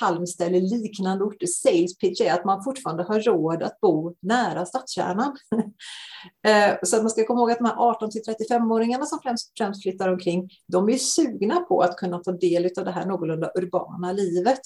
Halmstad 0.00 0.46
eller 0.46 0.60
liknande 0.60 1.24
orter, 1.24 1.46
sales 1.46 1.98
pitch, 1.98 2.20
är 2.20 2.32
att 2.32 2.44
man 2.44 2.64
fortfarande 2.64 3.02
har 3.02 3.20
råd 3.20 3.62
att 3.62 3.80
bo 3.80 4.14
nära 4.20 4.66
stadskärnan. 4.66 5.36
eh, 6.46 6.76
så 6.82 6.96
man 6.96 7.10
ska 7.10 7.26
komma 7.26 7.40
ihåg 7.40 7.50
att 7.50 7.58
de 7.58 7.64
här 7.64 7.76
18 7.78 8.10
till 8.10 8.22
35-åringarna 8.22 9.04
som 9.04 9.18
främst, 9.22 9.52
främst 9.58 9.82
flyttar 9.82 10.08
omkring, 10.08 10.50
de 10.66 10.88
är 10.88 10.96
sugna 10.96 11.60
på 11.60 11.80
att 11.80 11.96
kunna 11.96 12.18
ta 12.18 12.32
del 12.32 12.70
av 12.78 12.84
det 12.84 12.90
här 12.90 13.06
någorlunda 13.06 13.50
urbana 13.54 14.12
livet. 14.12 14.60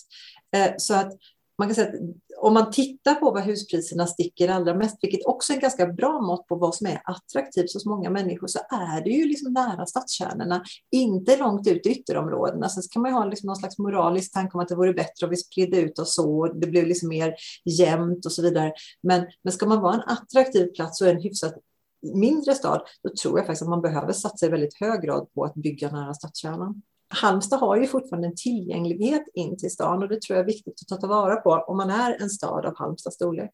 Eh, 0.57 0.73
så 0.77 0.95
att 0.95 1.13
man 1.59 1.69
kan 1.69 1.75
säga 1.75 1.89
att 1.89 1.95
om 2.39 2.55
man 2.55 2.71
tittar 2.71 3.15
på 3.15 3.31
vad 3.31 3.43
huspriserna 3.43 4.07
sticker 4.07 4.49
allra 4.49 4.75
mest, 4.75 4.97
vilket 5.03 5.27
också 5.27 5.53
är 5.53 5.57
ett 5.57 5.63
ganska 5.63 5.87
bra 5.87 6.21
mått 6.21 6.47
på 6.47 6.57
vad 6.57 6.75
som 6.75 6.87
är 6.87 7.03
attraktivt 7.05 7.75
hos 7.75 7.87
många 7.87 8.11
människor, 8.11 8.47
så 8.47 8.59
är 8.59 9.05
det 9.05 9.11
ju 9.11 9.25
liksom 9.25 9.53
nära 9.53 9.87
stadskärnorna, 9.87 10.65
inte 10.91 11.37
långt 11.37 11.67
ut 11.67 11.87
i 11.87 11.91
ytterområdena. 11.91 12.69
Sen 12.69 12.83
kan 12.91 13.03
man 13.03 13.11
ju 13.11 13.15
ha 13.15 13.25
liksom 13.25 13.47
någon 13.47 13.57
slags 13.57 13.79
moralisk 13.79 14.33
tanke 14.33 14.55
om 14.55 14.61
att 14.61 14.69
det 14.69 14.75
vore 14.75 14.93
bättre 14.93 15.27
om 15.27 15.31
vi 15.31 15.37
spridde 15.37 15.77
ut 15.77 15.99
oss 15.99 16.15
så, 16.15 16.47
det 16.47 16.67
blev 16.67 16.87
liksom 16.87 17.09
mer 17.09 17.35
jämnt 17.65 18.27
och 18.27 18.33
så 18.33 18.43
vidare. 18.43 18.73
Men, 19.03 19.27
men 19.43 19.53
ska 19.53 19.67
man 19.67 19.81
vara 19.81 19.95
en 19.95 20.03
attraktiv 20.07 20.67
plats 20.67 21.01
och 21.01 21.09
en 21.09 21.21
hyfsat 21.21 21.55
mindre 22.03 22.55
stad, 22.55 22.83
då 23.03 23.11
tror 23.23 23.39
jag 23.39 23.47
faktiskt 23.47 23.63
att 23.63 23.69
man 23.69 23.83
behöver 23.83 24.13
satsa 24.13 24.47
i 24.47 24.49
väldigt 24.49 24.81
hög 24.81 25.03
grad 25.03 25.33
på 25.35 25.45
att 25.45 25.55
bygga 25.55 25.91
nära 25.91 26.15
stadskärnan. 26.15 26.83
Halmstad 27.13 27.61
har 27.61 27.77
ju 27.77 27.87
fortfarande 27.87 28.29
en 28.29 28.37
tillgänglighet 28.37 29.23
in 29.35 29.59
till 29.59 29.71
stan 29.71 30.03
och 30.03 30.09
det 30.09 30.23
tror 30.23 30.37
jag 30.37 30.43
är 30.43 30.47
viktigt 30.47 30.75
att 30.83 30.89
ta 30.89 30.97
tillvara 30.97 31.37
på 31.37 31.51
om 31.51 31.77
man 31.77 31.91
är 31.91 32.23
en 32.23 32.31
stad 32.31 32.67
av 32.67 32.79
Halmstads 32.79 33.17
storlek. 33.17 33.51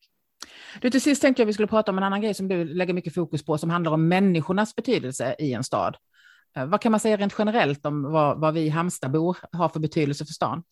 Du, 0.81 0.91
till 0.91 1.01
sist 1.01 1.23
tänkte 1.23 1.43
jag 1.43 1.47
vi 1.47 1.53
skulle 1.53 1.69
prata 1.69 1.93
om 1.93 1.99
en 1.99 2.05
annan 2.05 2.21
grej 2.21 2.35
som 2.35 2.49
du 2.49 2.65
lägger 2.65 2.95
mycket 2.95 3.15
fokus 3.15 3.45
på 3.45 3.59
som 3.59 3.71
handlar 3.71 3.93
om 3.93 4.09
människornas 4.09 4.75
betydelse 4.75 5.37
i 5.39 5.53
en 5.53 5.65
stad. 5.65 5.97
Eh, 6.57 6.67
vad 6.67 6.81
kan 6.81 6.93
man 6.93 7.01
säga 7.01 7.17
rent 7.17 7.35
generellt 7.39 7.87
om 7.87 8.03
vad, 8.03 8.41
vad 8.41 8.55
vi 8.55 8.69
Halmstadbor 8.69 9.37
har 9.53 9.69
för 9.69 9.81
betydelse 9.81 10.25
för 10.27 10.33
stan? 10.33 10.63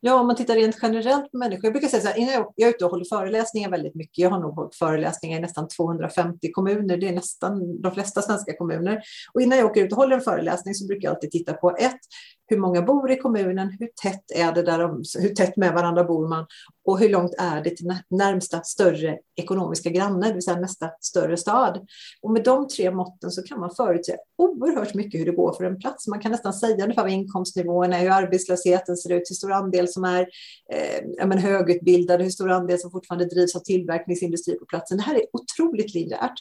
Ja, 0.00 0.20
om 0.20 0.26
man 0.26 0.36
tittar 0.36 0.54
rent 0.54 0.78
generellt 0.82 1.30
på 1.32 1.38
människor. 1.38 1.64
Jag 1.64 1.72
brukar 1.72 1.88
säga 1.88 2.02
så 2.02 2.08
här, 2.08 2.18
innan 2.18 2.34
jag, 2.34 2.52
jag 2.56 2.68
är 2.68 2.74
ute 2.74 2.84
och 2.84 2.90
håller 2.90 3.04
föreläsningar 3.04 3.70
väldigt 3.70 3.94
mycket. 3.94 4.18
Jag 4.18 4.30
har 4.30 4.40
nog 4.40 4.54
hållit 4.54 4.74
föreläsningar 4.74 5.38
i 5.38 5.40
nästan 5.40 5.68
250 5.68 6.52
kommuner. 6.52 6.96
Det 6.96 7.08
är 7.08 7.12
nästan 7.12 7.82
de 7.82 7.92
flesta 7.94 8.22
svenska 8.22 8.56
kommuner. 8.56 9.02
Och 9.34 9.42
innan 9.42 9.58
jag 9.58 9.70
åker 9.70 9.84
ut 9.84 9.92
och 9.92 9.98
håller 9.98 10.16
en 10.16 10.22
föreläsning 10.22 10.74
så 10.74 10.86
brukar 10.86 11.08
jag 11.08 11.14
alltid 11.14 11.30
titta 11.30 11.52
på 11.52 11.76
ett, 11.76 12.00
hur 12.46 12.58
många 12.58 12.82
bor 12.82 13.10
i 13.10 13.16
kommunen? 13.16 13.76
Hur 13.78 13.88
tätt 14.02 14.30
är 14.34 14.52
det 14.52 14.62
där 14.62 14.78
de, 14.78 15.02
hur 15.18 15.34
tätt 15.34 15.56
med 15.56 15.72
varandra 15.72 16.04
bor 16.04 16.28
man? 16.28 16.46
Och 16.84 16.98
hur 16.98 17.08
långt 17.08 17.34
är 17.38 17.60
det 17.64 17.70
till 17.70 17.94
närmsta 18.10 18.62
större 18.62 19.18
ekonomiska 19.36 19.90
granne, 19.90 20.26
det 20.26 20.32
vill 20.32 20.42
säga 20.42 20.60
nästa 20.60 20.90
större 21.00 21.36
stad? 21.36 21.86
Och 22.22 22.30
med 22.30 22.44
de 22.44 22.68
tre 22.68 22.90
måtten 22.90 23.30
så 23.30 23.42
kan 23.42 23.60
man 23.60 23.70
förutse 23.76 24.16
oerhört 24.38 24.94
mycket 24.94 25.20
hur 25.20 25.26
det 25.26 25.32
går 25.32 25.52
för 25.52 25.64
en 25.64 25.78
plats. 25.78 26.06
Man 26.06 26.20
kan 26.20 26.30
nästan 26.32 26.52
säga 26.52 26.84
ungefär 26.84 27.02
vad 27.02 27.12
inkomstnivån 27.12 27.92
är, 27.92 28.00
hur 28.00 28.10
arbetslösheten 28.10 28.96
ser 28.96 29.12
ut, 29.12 29.30
hur 29.30 29.34
stor 29.34 29.52
andel 29.52 29.88
som 29.88 30.04
är 30.04 30.26
eh, 30.72 31.26
men, 31.26 31.38
högutbildade, 31.38 32.24
hur 32.24 32.30
stor 32.30 32.50
andel 32.50 32.78
som 32.78 32.90
fortfarande 32.90 33.24
drivs 33.24 33.56
av 33.56 33.60
tillverkningsindustri 33.60 34.58
på 34.58 34.66
platsen. 34.66 34.98
Det 34.98 35.04
här 35.04 35.14
är 35.14 35.22
otroligt 35.32 35.94
linjärt. 35.94 36.34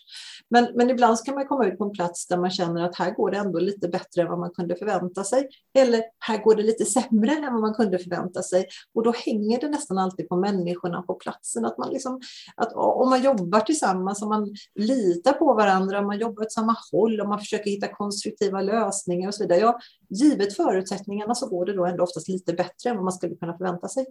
Men, 0.49 0.67
men 0.75 0.89
ibland 0.89 1.17
kan 1.25 1.35
man 1.35 1.47
komma 1.47 1.65
ut 1.67 1.77
på 1.77 1.83
en 1.83 1.91
plats 1.91 2.27
där 2.27 2.37
man 2.37 2.51
känner 2.51 2.83
att 2.83 2.95
här 2.95 3.11
går 3.11 3.31
det 3.31 3.37
ändå 3.37 3.59
lite 3.59 3.87
bättre 3.87 4.21
än 4.21 4.29
vad 4.29 4.39
man 4.39 4.51
kunde 4.51 4.75
förvänta 4.75 5.23
sig. 5.23 5.47
Eller 5.77 5.92
eller 5.93 6.03
här 6.19 6.43
går 6.43 6.55
det 6.55 6.63
lite 6.63 6.85
sämre 6.85 7.31
än 7.31 7.53
vad 7.53 7.61
man 7.61 7.73
kunde 7.73 7.99
förvänta 7.99 8.41
sig. 8.41 8.65
Och 8.93 9.03
då 9.03 9.11
hänger 9.11 9.59
det 9.59 9.69
nästan 9.69 9.97
alltid 9.97 10.29
på 10.29 10.35
människorna 10.35 11.01
på 11.01 11.13
platsen. 11.13 11.65
Att 11.65 11.77
man 11.77 11.89
liksom, 11.89 12.21
att 12.55 12.73
om 12.73 13.09
man 13.09 13.23
jobbar 13.23 13.59
tillsammans, 13.59 14.21
om 14.21 14.29
man 14.29 14.55
litar 14.75 15.33
på 15.33 15.53
varandra, 15.53 15.99
om 15.99 16.05
man 16.05 16.19
jobbar 16.19 16.43
åt 16.43 16.51
samma 16.51 16.75
håll, 16.91 17.21
om 17.21 17.29
man 17.29 17.39
försöker 17.39 17.69
hitta 17.71 17.87
konstruktiva 17.87 18.61
lösningar 18.61 19.27
och 19.27 19.35
så 19.35 19.43
vidare. 19.43 19.59
Ja, 19.59 19.79
givet 20.09 20.55
förutsättningarna 20.55 21.35
så 21.35 21.47
går 21.47 21.65
det 21.65 21.73
då 21.73 21.85
ändå 21.85 22.03
oftast 22.03 22.27
lite 22.27 22.53
bättre 22.53 22.89
än 22.89 22.95
vad 22.95 23.03
man 23.03 23.13
skulle 23.13 23.35
kunna 23.35 23.57
förvänta 23.57 23.87
sig. 23.87 24.05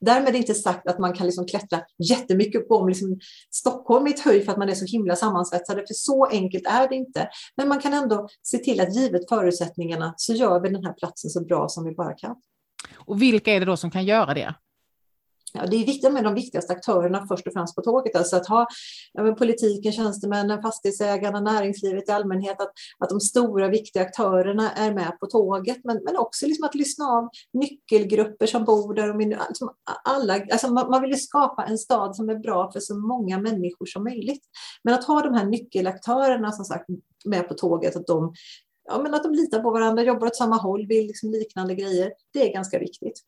Därmed 0.00 0.36
inte 0.36 0.54
sagt 0.54 0.88
att 0.88 0.98
man 0.98 1.12
kan 1.12 1.26
liksom 1.26 1.46
klättra 1.46 1.80
jättemycket 2.08 2.68
på 2.68 2.86
liksom 2.86 3.18
Stockholm 3.50 4.06
i 4.06 4.10
ett 4.10 4.20
höj 4.20 4.44
för 4.44 4.52
att 4.52 4.58
man 4.58 4.68
är 4.68 4.74
så 4.74 4.84
himla 4.84 5.16
sammansvetsade, 5.16 5.80
för 5.80 5.94
så 5.94 6.26
enkelt 6.26 6.66
är 6.66 6.88
det 6.88 6.94
inte. 6.94 7.28
Men 7.56 7.68
man 7.68 7.80
kan 7.80 7.92
ändå 7.92 8.28
se 8.42 8.58
till 8.58 8.80
att 8.80 8.94
givet 8.96 9.28
förutsättningarna 9.28 10.14
så 10.16 10.32
gör 10.32 10.60
vi 10.60 10.68
den 10.68 10.84
här 10.84 10.92
platsen 10.92 11.30
så 11.30 11.44
bra 11.44 11.68
som 11.68 11.84
vi 11.84 11.94
bara 11.94 12.12
kan. 12.12 12.36
Och 12.94 13.22
vilka 13.22 13.52
är 13.52 13.60
det 13.60 13.66
då 13.66 13.76
som 13.76 13.90
kan 13.90 14.04
göra 14.04 14.34
det? 14.34 14.54
Ja, 15.58 15.66
det 15.66 15.76
är 15.76 15.86
viktigt 15.86 16.12
med 16.12 16.24
de 16.24 16.34
viktigaste 16.34 16.72
aktörerna 16.72 17.26
först 17.28 17.46
och 17.46 17.52
främst 17.52 17.76
på 17.76 17.82
tåget. 17.82 18.16
Alltså 18.16 18.36
att 18.36 18.46
ha 18.46 18.66
ja, 19.12 19.34
politiken, 19.34 19.92
tjänstemännen, 19.92 20.62
fastighetsägarna, 20.62 21.40
näringslivet 21.40 22.08
i 22.08 22.12
allmänhet. 22.12 22.60
Att, 22.60 22.72
att 22.98 23.08
de 23.08 23.20
stora 23.20 23.68
viktiga 23.68 24.02
aktörerna 24.02 24.72
är 24.72 24.94
med 24.94 25.20
på 25.20 25.26
tåget. 25.26 25.78
Men, 25.84 26.00
men 26.04 26.16
också 26.16 26.46
liksom 26.46 26.64
att 26.64 26.74
lyssna 26.74 27.04
av 27.04 27.28
nyckelgrupper 27.52 28.46
som 28.46 28.64
bor 28.64 28.94
där. 28.94 29.10
Och 29.10 29.20
liksom 29.48 29.70
alla, 30.04 30.34
alltså 30.34 30.72
man, 30.72 30.90
man 30.90 31.02
vill 31.02 31.22
skapa 31.22 31.64
en 31.64 31.78
stad 31.78 32.16
som 32.16 32.28
är 32.28 32.38
bra 32.38 32.70
för 32.72 32.80
så 32.80 32.96
många 32.96 33.38
människor 33.38 33.86
som 33.86 34.04
möjligt. 34.04 34.42
Men 34.82 34.94
att 34.94 35.04
ha 35.04 35.22
de 35.22 35.34
här 35.34 35.44
nyckelaktörerna 35.44 36.52
som 36.52 36.64
sagt 36.64 36.86
med 37.24 37.48
på 37.48 37.54
tåget. 37.54 37.96
Att 37.96 38.06
de, 38.06 38.34
ja, 38.88 39.02
men 39.02 39.14
att 39.14 39.22
de 39.22 39.32
litar 39.32 39.60
på 39.60 39.70
varandra, 39.70 40.02
jobbar 40.02 40.26
åt 40.26 40.36
samma 40.36 40.56
håll, 40.56 40.86
vill 40.86 41.06
liksom 41.06 41.30
liknande 41.30 41.74
grejer. 41.74 42.12
Det 42.32 42.48
är 42.48 42.52
ganska 42.52 42.78
viktigt. 42.78 43.22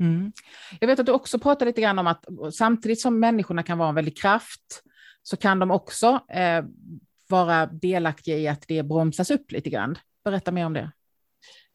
Mm. 0.00 0.32
Jag 0.80 0.88
vet 0.88 1.00
att 1.00 1.06
du 1.06 1.12
också 1.12 1.38
pratar 1.38 1.66
lite 1.66 1.80
grann 1.80 1.98
om 1.98 2.06
att 2.06 2.24
samtidigt 2.52 3.00
som 3.00 3.20
människorna 3.20 3.62
kan 3.62 3.78
vara 3.78 3.88
en 3.88 3.94
väldig 3.94 4.18
kraft 4.18 4.82
så 5.22 5.36
kan 5.36 5.58
de 5.58 5.70
också 5.70 6.20
eh, 6.30 6.64
vara 7.28 7.66
delaktiga 7.66 8.36
i 8.36 8.48
att 8.48 8.64
det 8.68 8.82
bromsas 8.82 9.30
upp 9.30 9.52
lite 9.52 9.70
grann. 9.70 9.98
Berätta 10.24 10.52
mer 10.52 10.66
om 10.66 10.72
det. 10.72 10.92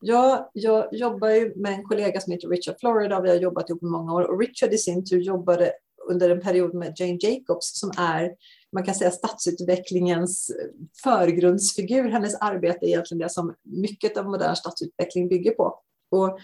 Ja, 0.02 0.52
jag 0.54 0.88
jobbar 0.92 1.30
ju 1.30 1.54
med 1.56 1.74
en 1.74 1.84
kollega 1.84 2.22
som 2.22 2.34
heter 2.34 2.48
Richard 2.48 2.76
Florida. 2.80 3.22
Vi 3.22 3.30
har 3.30 3.36
jobbat 3.36 3.70
ihop 3.70 3.84
i 3.84 3.86
många 3.86 4.14
år 4.14 4.22
och 4.22 4.40
Richard 4.40 4.74
i 4.74 4.78
sin 4.78 5.06
tur 5.06 5.20
jobbade 5.22 5.72
under 6.10 6.30
en 6.30 6.42
period 6.42 6.74
med 6.74 6.94
Jane 6.96 7.18
Jacobs 7.22 7.80
som 7.80 7.92
är, 7.98 8.32
man 8.72 8.86
kan 8.86 8.96
säga 8.96 9.12
stadsutvecklingens 9.12 10.50
eh, 10.50 10.68
förgrundsfigur. 11.04 12.10
Hennes 12.10 12.36
arbete 12.36 12.86
är 12.86 12.88
egentligen 12.88 13.20
det 13.20 13.30
som 13.30 13.56
mycket 13.64 14.18
av 14.18 14.26
modern 14.26 14.56
stadsutveckling 14.56 15.30
bygger 15.30 15.52
på. 15.52 15.80
Och 16.12 16.40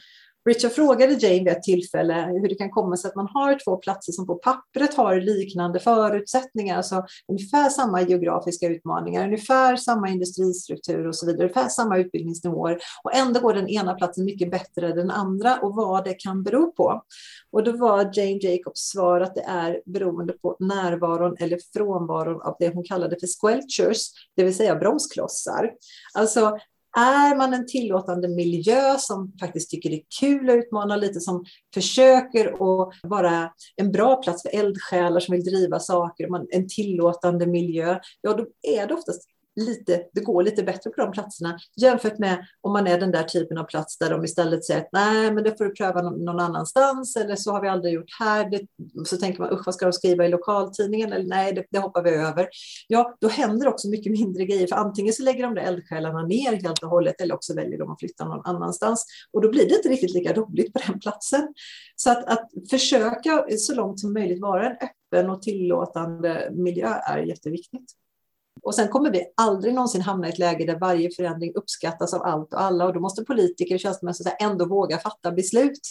Richard 0.47 0.71
frågade 0.71 1.13
Jane 1.13 1.39
vid 1.39 1.47
ett 1.47 1.63
tillfälle 1.63 2.13
hur 2.13 2.49
det 2.49 2.55
kan 2.55 2.69
komma 2.69 2.97
sig 2.97 3.09
att 3.09 3.15
man 3.15 3.27
har 3.33 3.59
två 3.65 3.77
platser 3.77 4.11
som 4.11 4.27
på 4.27 4.35
pappret 4.35 4.93
har 4.93 5.21
liknande 5.21 5.79
förutsättningar, 5.79 6.77
alltså 6.77 7.05
ungefär 7.27 7.69
samma 7.69 8.01
geografiska 8.01 8.67
utmaningar, 8.67 9.23
ungefär 9.23 9.75
samma 9.75 10.09
industristruktur 10.09 11.07
och 11.07 11.15
så 11.15 11.25
vidare, 11.25 11.43
ungefär 11.43 11.69
samma 11.69 11.97
utbildningsnivåer 11.97 12.77
och 13.03 13.15
ändå 13.15 13.39
går 13.39 13.53
den 13.53 13.67
ena 13.67 13.93
platsen 13.93 14.25
mycket 14.25 14.51
bättre 14.51 14.89
än 14.89 14.95
den 14.95 15.11
andra 15.11 15.57
och 15.61 15.75
vad 15.75 16.05
det 16.05 16.13
kan 16.13 16.43
bero 16.43 16.71
på. 16.71 17.03
Och 17.51 17.63
då 17.63 17.71
var 17.71 18.11
Jane 18.13 18.39
Jacobs 18.41 18.79
svar 18.79 19.21
att 19.21 19.35
det 19.35 19.45
är 19.47 19.81
beroende 19.85 20.33
på 20.33 20.57
närvaron 20.59 21.35
eller 21.39 21.59
frånvaron 21.73 22.41
av 22.41 22.55
det 22.59 22.73
hon 22.73 22.83
kallade 22.83 23.19
för 23.19 23.27
squelchers, 23.27 24.07
det 24.35 24.43
vill 24.43 24.55
säga 24.55 24.75
bromsklossar. 24.75 25.71
Alltså 26.13 26.57
är 26.97 27.35
man 27.35 27.53
en 27.53 27.67
tillåtande 27.67 28.27
miljö 28.27 28.97
som 28.99 29.33
faktiskt 29.39 29.69
tycker 29.69 29.89
det 29.89 29.95
är 29.95 30.03
kul 30.19 30.49
att 30.49 30.55
utmana 30.55 30.95
lite, 30.95 31.19
som 31.19 31.45
försöker 31.73 32.47
att 32.47 32.93
vara 33.03 33.51
en 33.75 33.91
bra 33.91 34.15
plats 34.15 34.41
för 34.41 34.55
eldsjälar 34.55 35.19
som 35.19 35.35
vill 35.35 35.43
driva 35.43 35.79
saker, 35.79 36.29
en 36.51 36.67
tillåtande 36.67 37.47
miljö, 37.47 37.99
ja 38.21 38.33
då 38.33 38.45
är 38.61 38.87
det 38.87 38.93
oftast 38.93 39.36
lite, 39.57 40.03
det 40.13 40.21
går 40.21 40.43
lite 40.43 40.63
bättre 40.63 40.89
på 40.89 41.01
de 41.01 41.11
platserna 41.11 41.57
jämfört 41.81 42.19
med 42.19 42.45
om 42.61 42.73
man 42.73 42.87
är 42.87 42.99
den 42.99 43.11
där 43.11 43.23
typen 43.23 43.57
av 43.57 43.63
plats 43.63 43.97
där 43.97 44.09
de 44.09 44.23
istället 44.23 44.65
säger 44.65 44.79
att 44.79 44.89
nej, 44.91 45.31
men 45.31 45.43
det 45.43 45.57
får 45.57 45.65
du 45.65 45.73
pröva 45.73 46.01
någon 46.01 46.39
annanstans 46.39 47.15
eller 47.15 47.35
så 47.35 47.51
har 47.51 47.61
vi 47.61 47.67
aldrig 47.67 47.93
gjort 47.93 48.19
här. 48.19 48.49
Det, 48.49 48.61
så 49.05 49.17
tänker 49.17 49.39
man, 49.39 49.53
usch, 49.53 49.65
vad 49.65 49.75
ska 49.75 49.85
de 49.85 49.93
skriva 49.93 50.25
i 50.25 50.29
lokaltidningen? 50.29 51.13
Eller 51.13 51.25
nej, 51.25 51.53
det, 51.53 51.65
det, 51.71 51.79
hoppar 51.79 52.03
vi 52.03 52.09
över. 52.09 52.47
Ja, 52.87 53.17
då 53.21 53.27
händer 53.27 53.67
också 53.67 53.87
mycket 53.89 54.11
mindre 54.11 54.45
grejer, 54.45 54.67
för 54.67 54.75
antingen 54.75 55.13
så 55.13 55.23
lägger 55.23 55.43
de 55.43 55.55
där 55.55 55.61
eldsjälarna 55.61 56.21
ner 56.21 56.51
helt 56.51 56.83
och 56.83 56.89
hållet 56.89 57.21
eller 57.21 57.35
också 57.35 57.55
väljer 57.55 57.77
de 57.77 57.91
att 57.91 57.99
flytta 57.99 58.25
någon 58.25 58.45
annanstans 58.45 59.05
och 59.33 59.41
då 59.41 59.49
blir 59.49 59.69
det 59.69 59.75
inte 59.75 59.89
riktigt 59.89 60.13
lika 60.13 60.33
roligt 60.33 60.73
på 60.73 60.79
den 60.87 60.99
platsen. 60.99 61.53
Så 61.95 62.11
att, 62.11 62.25
att 62.25 62.49
försöka 62.69 63.45
så 63.57 63.75
långt 63.75 63.99
som 63.99 64.13
möjligt 64.13 64.41
vara 64.41 64.69
en 64.69 64.77
öppen 64.81 65.29
och 65.29 65.41
tillåtande 65.41 66.49
miljö 66.51 66.87
är 66.87 67.17
jätteviktigt. 67.17 67.93
Och 68.61 68.75
sen 68.75 68.87
kommer 68.87 69.11
vi 69.11 69.23
aldrig 69.37 69.73
någonsin 69.73 70.01
hamna 70.01 70.27
i 70.27 70.31
ett 70.31 70.39
läge 70.39 70.65
där 70.65 70.79
varje 70.79 71.09
förändring 71.15 71.51
uppskattas 71.55 72.13
av 72.13 72.21
allt 72.21 72.53
och 72.53 72.61
alla 72.61 72.85
och 72.85 72.93
då 72.93 72.99
måste 72.99 73.23
politiker 73.23 73.75
och 73.75 73.79
tjänstemän 73.79 74.13
ändå 74.41 74.65
våga 74.65 74.97
fatta 74.97 75.31
beslut. 75.31 75.81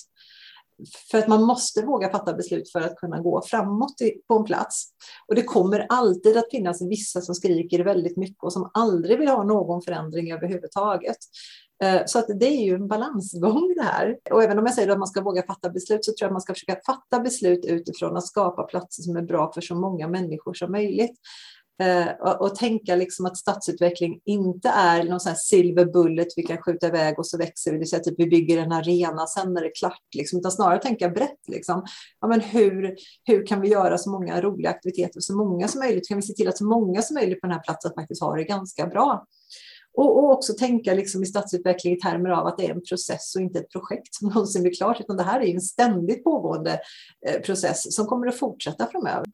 För 1.11 1.19
att 1.19 1.29
man 1.29 1.43
måste 1.43 1.83
våga 1.83 2.11
fatta 2.11 2.33
beslut 2.33 2.71
för 2.73 2.81
att 2.81 2.97
kunna 2.97 3.21
gå 3.21 3.43
framåt 3.43 3.95
på 4.29 4.39
en 4.39 4.45
plats. 4.45 4.85
Och 5.29 5.35
det 5.35 5.43
kommer 5.43 5.87
alltid 5.89 6.37
att 6.37 6.51
finnas 6.51 6.83
vissa 6.83 7.21
som 7.21 7.35
skriker 7.35 7.85
väldigt 7.85 8.17
mycket 8.17 8.43
och 8.43 8.53
som 8.53 8.71
aldrig 8.75 9.19
vill 9.19 9.29
ha 9.29 9.45
någon 9.45 9.83
förändring 9.83 10.33
överhuvudtaget. 10.33 11.17
Eh, 11.83 12.03
så 12.07 12.19
att 12.19 12.27
det 12.41 12.47
är 12.47 12.65
ju 12.65 12.75
en 12.75 12.89
balansgång 12.89 13.75
det 13.77 13.83
här. 13.83 14.17
Och 14.31 14.43
även 14.43 14.59
om 14.59 14.67
jag 14.67 14.75
säger 14.75 14.89
att 14.89 14.99
man 14.99 15.09
ska 15.09 15.21
våga 15.23 15.43
fatta 15.43 15.71
beslut 15.71 16.05
så 16.05 16.11
tror 16.11 16.17
jag 16.25 16.29
att 16.29 16.33
man 16.33 16.41
ska 16.41 16.55
försöka 16.55 16.81
fatta 16.87 17.21
beslut 17.21 17.65
utifrån 17.65 18.17
att 18.17 18.27
skapa 18.27 18.63
platser 18.63 19.03
som 19.03 19.17
är 19.17 19.23
bra 19.23 19.53
för 19.53 19.61
så 19.61 19.75
många 19.75 20.09
människor 20.09 20.55
som 20.55 20.73
möjligt. 20.73 21.19
Eh, 21.83 22.09
och, 22.21 22.41
och, 22.41 22.55
tänka 22.55 22.97
liksom 22.97 23.27
att 23.27 23.37
stadsutveckling 23.37 24.21
inte 24.25 24.69
är 24.69 25.05
någon 25.05 25.21
sån 25.21 25.31
här 25.31 25.37
silver 25.37 25.85
bullet 25.85 26.29
vi 26.37 26.43
kan 26.43 26.63
skjuta 26.63 26.87
iväg 26.87 27.19
och 27.19 27.27
så 27.27 27.39
växer 27.39 27.71
vi, 27.71 27.75
det 27.75 27.79
vill 27.79 27.91
säga 27.91 28.03
typ 28.03 28.15
vi 28.19 28.27
bygger 28.27 28.59
en 28.59 28.73
arena, 28.73 29.27
sen 29.27 29.57
är 29.57 29.63
det 29.63 29.71
klart, 29.71 30.03
liksom, 30.17 30.39
utan 30.39 30.53
snarare 30.53 30.79
tänka 30.79 31.09
brett. 31.09 31.49
Liksom. 31.49 31.85
Ja, 32.21 32.29
men 32.29 32.41
hur, 32.41 32.97
hur 33.25 33.47
kan 33.47 33.61
vi 33.61 33.69
göra 33.69 33.99
så 33.99 34.11
många 34.11 34.41
roliga 34.41 34.71
aktiviteter, 34.71 35.21
så 35.21 35.37
många 35.37 35.69
som 35.69 35.79
möjligt? 35.79 36.09
Kan 36.09 36.17
vi 36.17 36.23
se 36.23 36.33
till 36.33 36.49
att 36.49 36.59
så 36.59 36.65
många 36.65 37.03
som 37.03 37.15
möjligt 37.15 37.41
på 37.41 37.47
den 37.47 37.55
här 37.57 37.63
platsen 37.63 37.93
faktiskt 37.95 38.23
har 38.23 38.37
det 38.37 38.45
ganska 38.45 38.87
bra? 38.87 39.27
Och, 39.97 40.19
och 40.19 40.33
också 40.33 40.53
tänka 40.53 40.95
liksom 40.95 41.23
i 41.23 41.27
stadsutveckling 41.27 41.93
i 41.95 42.01
termer 42.01 42.31
av 42.31 42.47
att 42.47 42.59
det 42.59 42.67
är 42.67 42.71
en 42.71 42.85
process 42.85 43.37
och 43.37 43.43
inte 43.43 43.59
ett 43.59 43.71
projekt 43.71 44.15
som 44.15 44.29
någonsin 44.29 44.63
blir 44.63 44.75
klart, 44.75 45.01
utan 45.01 45.17
det 45.17 45.23
här 45.23 45.41
är 45.41 45.55
en 45.55 45.61
ständigt 45.61 46.25
pågående 46.25 46.81
eh, 47.27 47.41
process 47.41 47.95
som 47.95 48.07
kommer 48.07 48.27
att 48.27 48.39
fortsätta 48.39 48.87
framöver. 48.87 49.27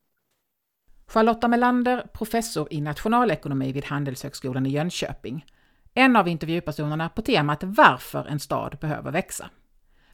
Charlotta 1.12 1.48
Melander, 1.48 2.06
professor 2.12 2.68
i 2.70 2.80
nationalekonomi 2.80 3.72
vid 3.72 3.84
Handelshögskolan 3.84 4.66
i 4.66 4.70
Jönköping. 4.70 5.46
En 5.94 6.16
av 6.16 6.28
intervjupersonerna 6.28 7.08
på 7.08 7.22
temat 7.22 7.64
Varför 7.64 8.26
en 8.26 8.40
stad 8.40 8.78
behöver 8.80 9.10
växa. 9.10 9.50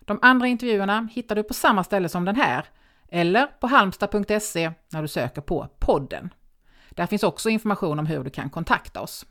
De 0.01 0.19
andra 0.23 0.47
intervjuerna 0.47 1.09
hittar 1.13 1.37
du 1.37 1.43
på 1.43 1.55
samma 1.55 1.85
ställe 1.85 2.09
som 2.09 2.25
den 2.25 2.37
här, 2.37 2.65
eller 3.09 3.47
på 3.47 3.67
halmstad.se 3.67 4.73
när 4.93 5.03
du 5.03 5.09
söker 5.09 5.41
på 5.41 5.69
podden. 5.79 6.31
Där 6.91 7.07
finns 7.07 7.23
också 7.23 7.49
information 7.49 7.99
om 7.99 8.07
hur 8.07 8.25
du 8.25 8.31
kan 8.31 8.51
kontakta 8.51 9.01
oss. 9.01 9.27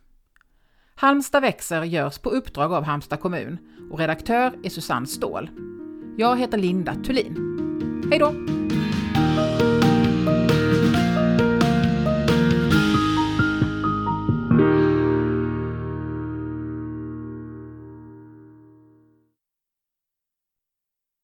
Halmstad 0.95 1.41
växer 1.41 1.83
görs 1.83 2.17
på 2.17 2.29
uppdrag 2.29 2.73
av 2.73 2.83
Halmstad 2.83 3.19
kommun 3.19 3.57
och 3.91 3.99
redaktör 3.99 4.53
är 4.63 4.69
Susanne 4.69 5.07
Ståhl. 5.07 5.49
Jag 6.17 6.39
heter 6.39 6.57
Linda 6.57 6.93
Thulin. 6.93 7.35
Hej 8.11 8.19
då! 8.19 8.33